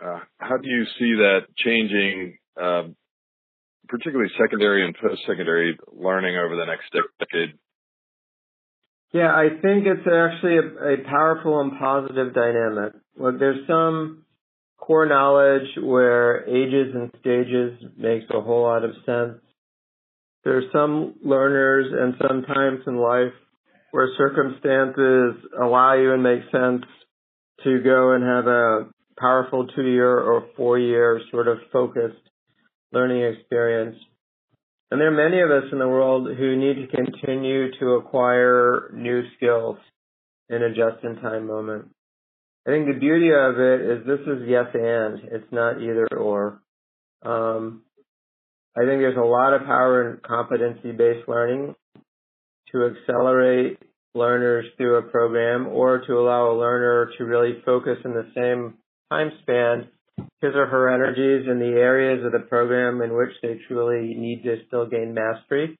Uh, 0.03 0.21
how 0.39 0.57
do 0.57 0.67
you 0.67 0.85
see 0.97 1.13
that 1.17 1.41
changing 1.55 2.39
uh, 2.59 2.83
particularly 3.87 4.31
secondary 4.41 4.83
and 4.83 4.95
post-secondary 4.99 5.77
learning 5.93 6.35
over 6.35 6.55
the 6.55 6.65
next 6.65 6.91
decade? 7.19 7.53
Yeah, 9.13 9.31
I 9.33 9.49
think 9.61 9.85
it's 9.87 10.07
actually 10.07 10.57
a, 10.57 10.93
a 10.93 10.97
powerful 11.05 11.61
and 11.61 11.79
positive 11.79 12.33
dynamic. 12.33 12.93
Look, 13.17 13.39
there's 13.39 13.65
some 13.67 14.25
core 14.77 15.05
knowledge 15.05 15.67
where 15.81 16.45
ages 16.47 16.93
and 16.93 17.11
stages 17.19 17.79
makes 17.97 18.25
a 18.29 18.41
whole 18.41 18.63
lot 18.63 18.83
of 18.83 18.91
sense. 19.05 19.41
There's 20.43 20.71
some 20.71 21.15
learners 21.23 21.87
and 21.91 22.15
some 22.21 22.43
times 22.43 22.81
in 22.87 22.97
life 22.97 23.33
where 23.91 24.09
circumstances 24.17 25.43
allow 25.61 25.93
you 25.95 26.13
and 26.13 26.23
make 26.23 26.41
sense 26.51 26.83
to 27.63 27.81
go 27.83 28.11
and 28.13 28.23
have 28.23 28.47
a 28.47 28.89
powerful 29.19 29.67
two 29.67 29.87
year 29.87 30.19
or 30.19 30.47
four 30.55 30.77
year 30.77 31.19
sort 31.31 31.47
of 31.47 31.57
focused 31.73 32.15
learning 32.91 33.23
experience. 33.23 33.97
And 34.89 35.01
there 35.01 35.09
are 35.09 35.29
many 35.29 35.41
of 35.41 35.51
us 35.51 35.69
in 35.71 35.79
the 35.79 35.87
world 35.87 36.29
who 36.37 36.55
need 36.55 36.75
to 36.75 36.95
continue 36.95 37.71
to 37.79 37.95
acquire 37.95 38.89
new 38.93 39.23
skills 39.35 39.77
in 40.49 40.63
a 40.63 40.69
just 40.69 41.03
in 41.03 41.17
time 41.17 41.47
moment. 41.47 41.89
I 42.65 42.71
think 42.71 42.87
the 42.87 42.99
beauty 42.99 43.29
of 43.31 43.59
it 43.59 43.81
is 43.81 44.05
this 44.05 44.27
is 44.27 44.47
yes 44.47 44.67
and, 44.73 45.19
it's 45.31 45.51
not 45.51 45.81
either 45.81 46.07
or. 46.17 46.61
Um, 47.21 47.83
I 48.77 48.81
think 48.81 49.01
there's 49.01 49.17
a 49.17 49.21
lot 49.21 49.53
of 49.53 49.65
power 49.65 50.09
in 50.09 50.19
competency 50.25 50.91
based 50.91 51.27
learning 51.27 51.75
to 52.71 52.85
accelerate 52.85 53.79
learners 54.13 54.65
through 54.77 54.97
a 54.97 55.01
program 55.03 55.67
or 55.67 55.99
to 56.05 56.13
allow 56.13 56.51
a 56.51 56.59
learner 56.59 57.09
to 57.17 57.25
really 57.25 57.61
focus 57.65 57.97
in 58.05 58.13
the 58.13 58.29
same 58.35 58.75
time 59.11 59.31
span 59.41 59.87
his 60.17 60.53
or 60.55 60.67
her 60.67 60.89
energies 60.93 61.47
in 61.49 61.59
the 61.59 61.79
areas 61.79 62.23
of 62.25 62.31
the 62.31 62.47
program 62.47 63.01
in 63.01 63.15
which 63.15 63.31
they 63.41 63.59
truly 63.67 64.13
need 64.13 64.43
to 64.43 64.57
still 64.67 64.87
gain 64.87 65.13
mastery. 65.13 65.77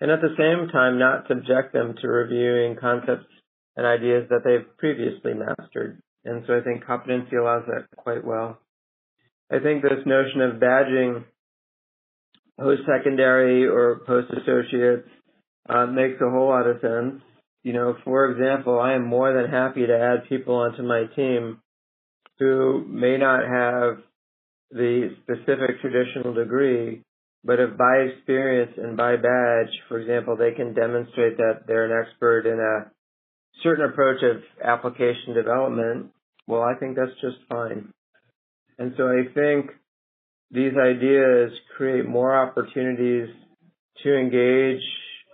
And 0.00 0.10
at 0.10 0.20
the 0.20 0.34
same 0.36 0.68
time, 0.68 0.98
not 0.98 1.28
subject 1.28 1.72
them 1.72 1.94
to 2.00 2.08
reviewing 2.08 2.76
concepts 2.76 3.26
and 3.76 3.86
ideas 3.86 4.28
that 4.30 4.42
they've 4.44 4.76
previously 4.78 5.34
mastered. 5.34 6.00
And 6.24 6.44
so 6.46 6.56
I 6.56 6.62
think 6.62 6.84
competency 6.84 7.36
allows 7.36 7.64
that 7.66 7.86
quite 7.96 8.24
well. 8.24 8.58
I 9.50 9.60
think 9.60 9.82
this 9.82 10.04
notion 10.06 10.40
of 10.40 10.60
badging 10.60 11.24
post-secondary 12.58 13.66
or 13.66 14.00
post-associates 14.06 15.08
uh, 15.68 15.86
makes 15.86 16.20
a 16.20 16.30
whole 16.30 16.48
lot 16.48 16.66
of 16.66 16.80
sense. 16.80 17.22
You 17.62 17.72
know, 17.72 17.96
for 18.04 18.30
example, 18.30 18.78
I 18.78 18.94
am 18.94 19.06
more 19.06 19.32
than 19.32 19.50
happy 19.50 19.86
to 19.86 19.96
add 19.96 20.28
people 20.28 20.56
onto 20.56 20.82
my 20.82 21.04
team 21.14 21.60
who 22.38 22.84
may 22.88 23.16
not 23.16 23.40
have 23.40 23.98
the 24.70 25.10
specific 25.22 25.80
traditional 25.80 26.34
degree, 26.34 27.02
but 27.44 27.60
if 27.60 27.76
by 27.76 27.96
experience 27.96 28.72
and 28.76 28.96
by 28.96 29.16
badge, 29.16 29.72
for 29.88 29.98
example, 29.98 30.36
they 30.36 30.52
can 30.52 30.74
demonstrate 30.74 31.36
that 31.36 31.66
they're 31.66 31.84
an 31.84 32.06
expert 32.06 32.46
in 32.46 32.58
a 32.58 32.90
certain 33.62 33.84
approach 33.84 34.22
of 34.22 34.42
application 34.62 35.34
development, 35.34 36.10
well, 36.46 36.62
I 36.62 36.74
think 36.74 36.96
that's 36.96 37.18
just 37.20 37.36
fine. 37.48 37.92
And 38.78 38.94
so 38.96 39.04
I 39.04 39.32
think 39.32 39.70
these 40.50 40.72
ideas 40.76 41.52
create 41.76 42.06
more 42.06 42.34
opportunities 42.34 43.28
to 44.02 44.16
engage 44.16 44.82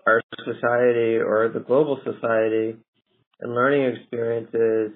our 0.07 0.23
society 0.45 1.17
or 1.17 1.51
the 1.53 1.61
global 1.61 2.01
society 2.05 2.77
in 3.43 3.55
learning 3.55 3.97
experiences 3.97 4.93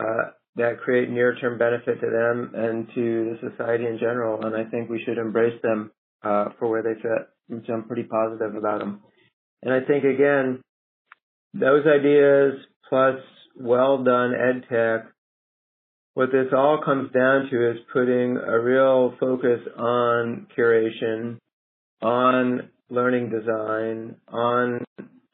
uh, 0.00 0.30
that 0.56 0.80
create 0.80 1.10
near-term 1.10 1.58
benefit 1.58 2.00
to 2.00 2.10
them 2.10 2.52
and 2.54 2.88
to 2.94 3.36
the 3.40 3.50
society 3.50 3.84
in 3.86 3.98
general. 3.98 4.44
And 4.44 4.56
I 4.56 4.64
think 4.64 4.88
we 4.88 5.02
should 5.04 5.18
embrace 5.18 5.60
them 5.62 5.92
uh, 6.22 6.46
for 6.58 6.68
where 6.68 6.82
they 6.82 6.94
fit. 7.00 7.64
So 7.66 7.72
I'm 7.72 7.84
pretty 7.84 8.04
positive 8.04 8.54
about 8.54 8.80
them. 8.80 9.02
And 9.62 9.72
I 9.72 9.80
think 9.80 10.04
again, 10.04 10.60
those 11.54 11.86
ideas 11.86 12.54
plus 12.88 13.20
well 13.58 14.02
done 14.02 14.34
ed 14.34 14.64
tech, 14.68 15.06
what 16.14 16.32
this 16.32 16.46
all 16.56 16.80
comes 16.84 17.12
down 17.12 17.48
to 17.50 17.70
is 17.70 17.76
putting 17.92 18.38
a 18.38 18.58
real 18.58 19.14
focus 19.20 19.60
on 19.76 20.46
curation, 20.56 21.38
on 22.00 22.70
learning 22.88 23.30
design, 23.30 24.16
on 24.28 24.84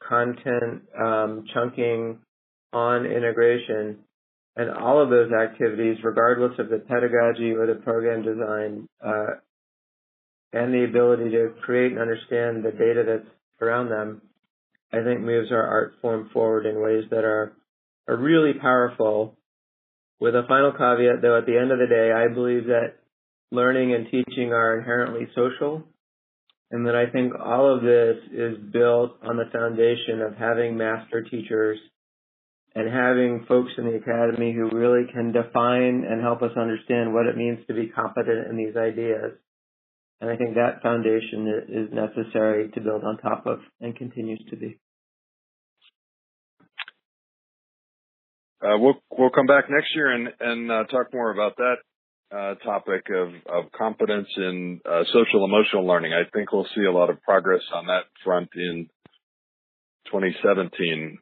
content 0.07 0.83
um, 0.99 1.45
chunking 1.53 2.19
on 2.73 3.05
integration, 3.05 3.99
and 4.55 4.69
all 4.69 5.01
of 5.01 5.09
those 5.09 5.31
activities, 5.31 5.97
regardless 6.03 6.57
of 6.59 6.69
the 6.69 6.79
pedagogy 6.79 7.51
or 7.51 7.65
the 7.65 7.81
program 7.83 8.23
design, 8.23 8.87
uh, 9.03 9.39
and 10.53 10.73
the 10.73 10.83
ability 10.83 11.31
to 11.31 11.53
create 11.63 11.91
and 11.91 12.01
understand 12.01 12.63
the 12.63 12.71
data 12.71 13.03
that's 13.05 13.35
around 13.59 13.89
them, 13.89 14.21
I 14.91 15.03
think 15.03 15.21
moves 15.21 15.51
our 15.51 15.65
art 15.65 15.95
form 16.01 16.29
forward 16.31 16.67
in 16.67 16.81
ways 16.81 17.05
that 17.09 17.23
are 17.23 17.53
are 18.07 18.17
really 18.17 18.53
powerful. 18.53 19.35
With 20.19 20.35
a 20.35 20.43
final 20.47 20.71
caveat, 20.71 21.21
though, 21.21 21.37
at 21.37 21.45
the 21.45 21.57
end 21.57 21.71
of 21.71 21.79
the 21.79 21.87
day, 21.87 22.11
I 22.11 22.33
believe 22.33 22.65
that 22.65 22.95
learning 23.51 23.93
and 23.93 24.05
teaching 24.05 24.53
are 24.53 24.77
inherently 24.77 25.27
social, 25.35 25.83
and 26.69 26.85
that 26.85 26.95
I 26.95 27.09
think 27.09 27.33
all 27.33 27.75
of 27.75 27.81
this 27.81 28.17
is 28.31 28.57
built 28.71 29.17
on 29.27 29.37
the 29.37 29.49
foundation 29.51 30.21
of 30.21 30.37
having 30.37 30.77
master 30.77 31.23
teachers 31.23 31.79
and 32.75 32.91
having 32.91 33.45
folks 33.47 33.71
in 33.77 33.85
the 33.85 33.95
academy 33.95 34.53
who 34.53 34.75
really 34.75 35.05
can 35.13 35.31
define 35.31 36.05
and 36.09 36.21
help 36.21 36.41
us 36.41 36.51
understand 36.57 37.13
what 37.13 37.27
it 37.27 37.37
means 37.37 37.59
to 37.67 37.73
be 37.73 37.87
competent 37.87 38.47
in 38.49 38.57
these 38.57 38.75
ideas. 38.75 39.33
And 40.21 40.31
I 40.31 40.37
think 40.37 40.55
that 40.55 40.81
foundation 40.81 41.63
is 41.67 41.89
necessary 41.93 42.69
to 42.71 42.81
build 42.81 43.03
on 43.03 43.17
top 43.17 43.45
of 43.45 43.59
and 43.81 43.95
continues 43.95 44.41
to 44.49 44.55
be. 44.55 44.79
Uh, 48.63 48.77
we'll 48.77 48.95
we'll 49.11 49.29
come 49.29 49.45
back 49.45 49.65
next 49.69 49.93
year 49.93 50.11
and 50.11 50.29
and 50.39 50.71
uh, 50.71 50.85
talk 50.85 51.13
more 51.13 51.31
about 51.31 51.57
that 51.57 51.75
uh, 52.31 52.55
topic 52.63 53.05
of 53.13 53.33
of 53.45 53.71
competence 53.73 54.29
in 54.37 54.79
uh, 54.89 55.03
social 55.11 55.43
emotional 55.43 55.85
learning. 55.85 56.13
I 56.13 56.23
think 56.31 56.53
we'll 56.53 56.67
see 56.73 56.85
a 56.85 56.91
lot 56.91 57.09
of 57.09 57.21
progress 57.21 57.61
on 57.73 57.87
that 57.87 58.03
front 58.23 58.47
in 58.55 58.87
2017. 60.05 61.17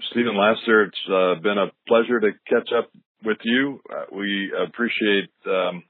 Uh, 0.00 0.06
Stephen 0.10 0.36
Laster, 0.36 0.84
it's 0.84 0.98
uh, 1.08 1.40
been 1.42 1.58
a 1.58 1.70
pleasure 1.88 2.20
to 2.20 2.30
catch 2.48 2.68
up 2.76 2.90
with 3.24 3.38
you. 3.44 3.80
we 4.12 4.52
appreciate 4.66 5.30
um, 5.46 5.82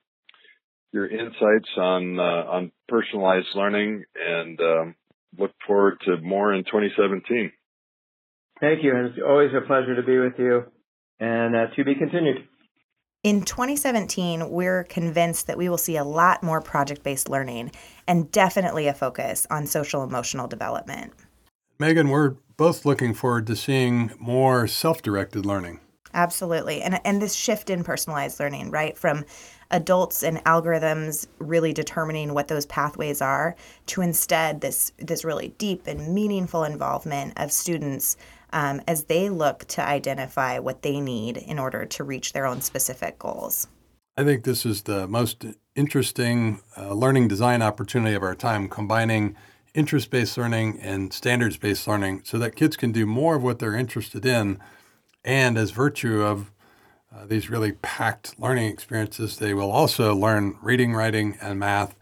your 0.92 1.06
insights 1.06 1.68
on 1.76 2.18
on 2.18 2.72
personalized 2.88 3.46
learning 3.54 4.04
and 4.14 4.60
um, 4.60 4.94
look 5.38 5.52
forward 5.66 5.98
to 6.04 6.16
more 6.22 6.52
in 6.52 6.64
2017. 6.64 7.52
Thank 8.60 8.84
you. 8.84 8.94
And 8.94 9.06
it's 9.06 9.18
always 9.26 9.50
a 9.56 9.66
pleasure 9.66 9.96
to 9.96 10.02
be 10.02 10.18
with 10.18 10.34
you 10.38 10.64
and 11.18 11.56
uh, 11.56 11.74
to 11.76 11.84
be 11.84 11.94
continued. 11.94 12.46
In 13.22 13.42
2017, 13.42 14.48
we're 14.48 14.84
convinced 14.84 15.46
that 15.46 15.58
we 15.58 15.68
will 15.68 15.78
see 15.78 15.96
a 15.96 16.04
lot 16.04 16.42
more 16.42 16.60
project 16.60 17.02
based 17.02 17.28
learning 17.28 17.70
and 18.06 18.32
definitely 18.32 18.86
a 18.86 18.94
focus 18.94 19.46
on 19.50 19.66
social 19.66 20.02
emotional 20.02 20.48
development. 20.48 21.12
Megan, 21.80 22.10
we're 22.10 22.34
both 22.58 22.84
looking 22.84 23.14
forward 23.14 23.46
to 23.46 23.56
seeing 23.56 24.12
more 24.18 24.66
self 24.66 25.00
directed 25.00 25.46
learning. 25.46 25.80
Absolutely. 26.12 26.82
And, 26.82 27.00
and 27.06 27.22
this 27.22 27.34
shift 27.34 27.70
in 27.70 27.84
personalized 27.84 28.38
learning, 28.38 28.70
right? 28.70 28.98
From 28.98 29.24
adults 29.70 30.22
and 30.22 30.44
algorithms 30.44 31.26
really 31.38 31.72
determining 31.72 32.34
what 32.34 32.48
those 32.48 32.66
pathways 32.66 33.22
are 33.22 33.56
to 33.86 34.02
instead 34.02 34.60
this, 34.60 34.92
this 34.98 35.24
really 35.24 35.54
deep 35.56 35.86
and 35.86 36.12
meaningful 36.12 36.64
involvement 36.64 37.32
of 37.36 37.50
students 37.50 38.18
um, 38.52 38.82
as 38.86 39.04
they 39.04 39.30
look 39.30 39.64
to 39.68 39.80
identify 39.80 40.58
what 40.58 40.82
they 40.82 41.00
need 41.00 41.38
in 41.38 41.58
order 41.58 41.86
to 41.86 42.04
reach 42.04 42.34
their 42.34 42.44
own 42.44 42.60
specific 42.60 43.18
goals. 43.18 43.68
I 44.18 44.24
think 44.24 44.44
this 44.44 44.66
is 44.66 44.82
the 44.82 45.08
most 45.08 45.46
interesting 45.74 46.60
uh, 46.76 46.92
learning 46.92 47.28
design 47.28 47.62
opportunity 47.62 48.14
of 48.14 48.22
our 48.22 48.34
time, 48.34 48.68
combining 48.68 49.34
interest 49.74 50.11
based 50.11 50.37
learning 50.37 50.80
and 50.80 51.12
standards 51.12 51.56
based 51.56 51.87
learning 51.87 52.22
so 52.24 52.38
that 52.38 52.56
kids 52.56 52.76
can 52.76 52.92
do 52.92 53.06
more 53.06 53.37
of 53.37 53.42
what 53.42 53.59
they're 53.59 53.76
interested 53.76 54.24
in. 54.26 54.59
And 55.24 55.59
as 55.59 55.70
virtue 55.70 56.22
of 56.22 56.50
uh, 57.14 57.26
these 57.26 57.50
really 57.50 57.72
packed 57.72 58.38
learning 58.38 58.70
experiences, 58.72 59.38
they 59.38 59.54
will 59.54 59.70
also 59.70 60.14
learn 60.14 60.56
reading, 60.62 60.94
writing, 60.94 61.37
and 61.40 61.59
math, 61.59 61.94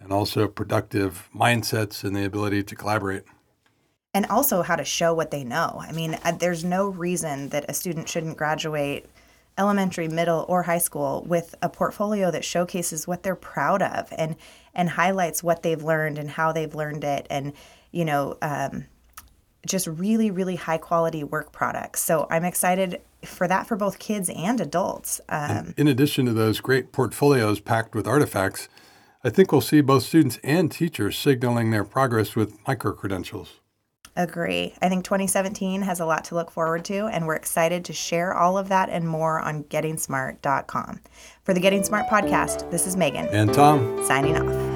and 0.00 0.12
also 0.12 0.48
productive 0.48 1.28
mindsets 1.34 2.04
and 2.04 2.14
the 2.14 2.24
ability 2.24 2.62
to 2.64 2.74
collaborate 2.74 3.24
and 4.14 4.26
also 4.26 4.62
how 4.62 4.74
to 4.74 4.84
show 4.84 5.14
what 5.14 5.30
they 5.30 5.44
know. 5.44 5.80
I 5.80 5.92
mean, 5.92 6.18
uh, 6.24 6.32
there's 6.32 6.64
no 6.64 6.88
reason 6.88 7.50
that 7.50 7.66
a 7.68 7.74
student 7.74 8.08
shouldn't 8.08 8.36
graduate 8.36 9.06
elementary, 9.58 10.08
middle, 10.08 10.46
or 10.48 10.62
high 10.62 10.78
school 10.78 11.24
with 11.26 11.54
a 11.60 11.68
portfolio 11.68 12.30
that 12.30 12.44
showcases 12.44 13.06
what 13.06 13.22
they're 13.22 13.36
proud 13.36 13.82
of 13.82 14.12
and 14.16 14.36
and 14.74 14.90
highlights 14.90 15.42
what 15.42 15.62
they've 15.62 15.82
learned 15.82 16.18
and 16.18 16.30
how 16.30 16.52
they've 16.52 16.74
learned 16.74 17.04
it, 17.04 17.26
and 17.28 17.52
you 17.90 18.04
know, 18.04 18.36
um, 18.42 18.86
just 19.66 19.86
really, 19.86 20.30
really 20.30 20.56
high 20.56 20.78
quality 20.78 21.24
work 21.24 21.52
products. 21.52 22.00
So 22.00 22.26
I'm 22.30 22.44
excited 22.44 23.00
for 23.24 23.48
that 23.48 23.66
for 23.66 23.76
both 23.76 23.98
kids 23.98 24.30
and 24.30 24.60
adults. 24.60 25.20
Um, 25.28 25.74
in 25.76 25.88
addition 25.88 26.26
to 26.26 26.32
those 26.32 26.60
great 26.60 26.92
portfolios 26.92 27.60
packed 27.60 27.94
with 27.94 28.06
artifacts, 28.06 28.68
I 29.24 29.30
think 29.30 29.50
we'll 29.50 29.60
see 29.60 29.80
both 29.80 30.04
students 30.04 30.38
and 30.44 30.70
teachers 30.70 31.18
signaling 31.18 31.70
their 31.70 31.84
progress 31.84 32.36
with 32.36 32.56
micro 32.66 32.92
credentials. 32.92 33.60
Agree. 34.18 34.74
I 34.82 34.88
think 34.88 35.04
2017 35.04 35.82
has 35.82 36.00
a 36.00 36.04
lot 36.04 36.24
to 36.24 36.34
look 36.34 36.50
forward 36.50 36.84
to, 36.86 37.06
and 37.06 37.24
we're 37.24 37.36
excited 37.36 37.84
to 37.84 37.92
share 37.92 38.34
all 38.34 38.58
of 38.58 38.68
that 38.68 38.88
and 38.90 39.08
more 39.08 39.38
on 39.38 39.62
gettingsmart.com. 39.64 41.00
For 41.44 41.54
the 41.54 41.60
Getting 41.60 41.84
Smart 41.84 42.08
podcast, 42.08 42.68
this 42.72 42.88
is 42.88 42.96
Megan. 42.96 43.28
And 43.28 43.54
Tom. 43.54 44.04
Signing 44.04 44.36
off. 44.36 44.67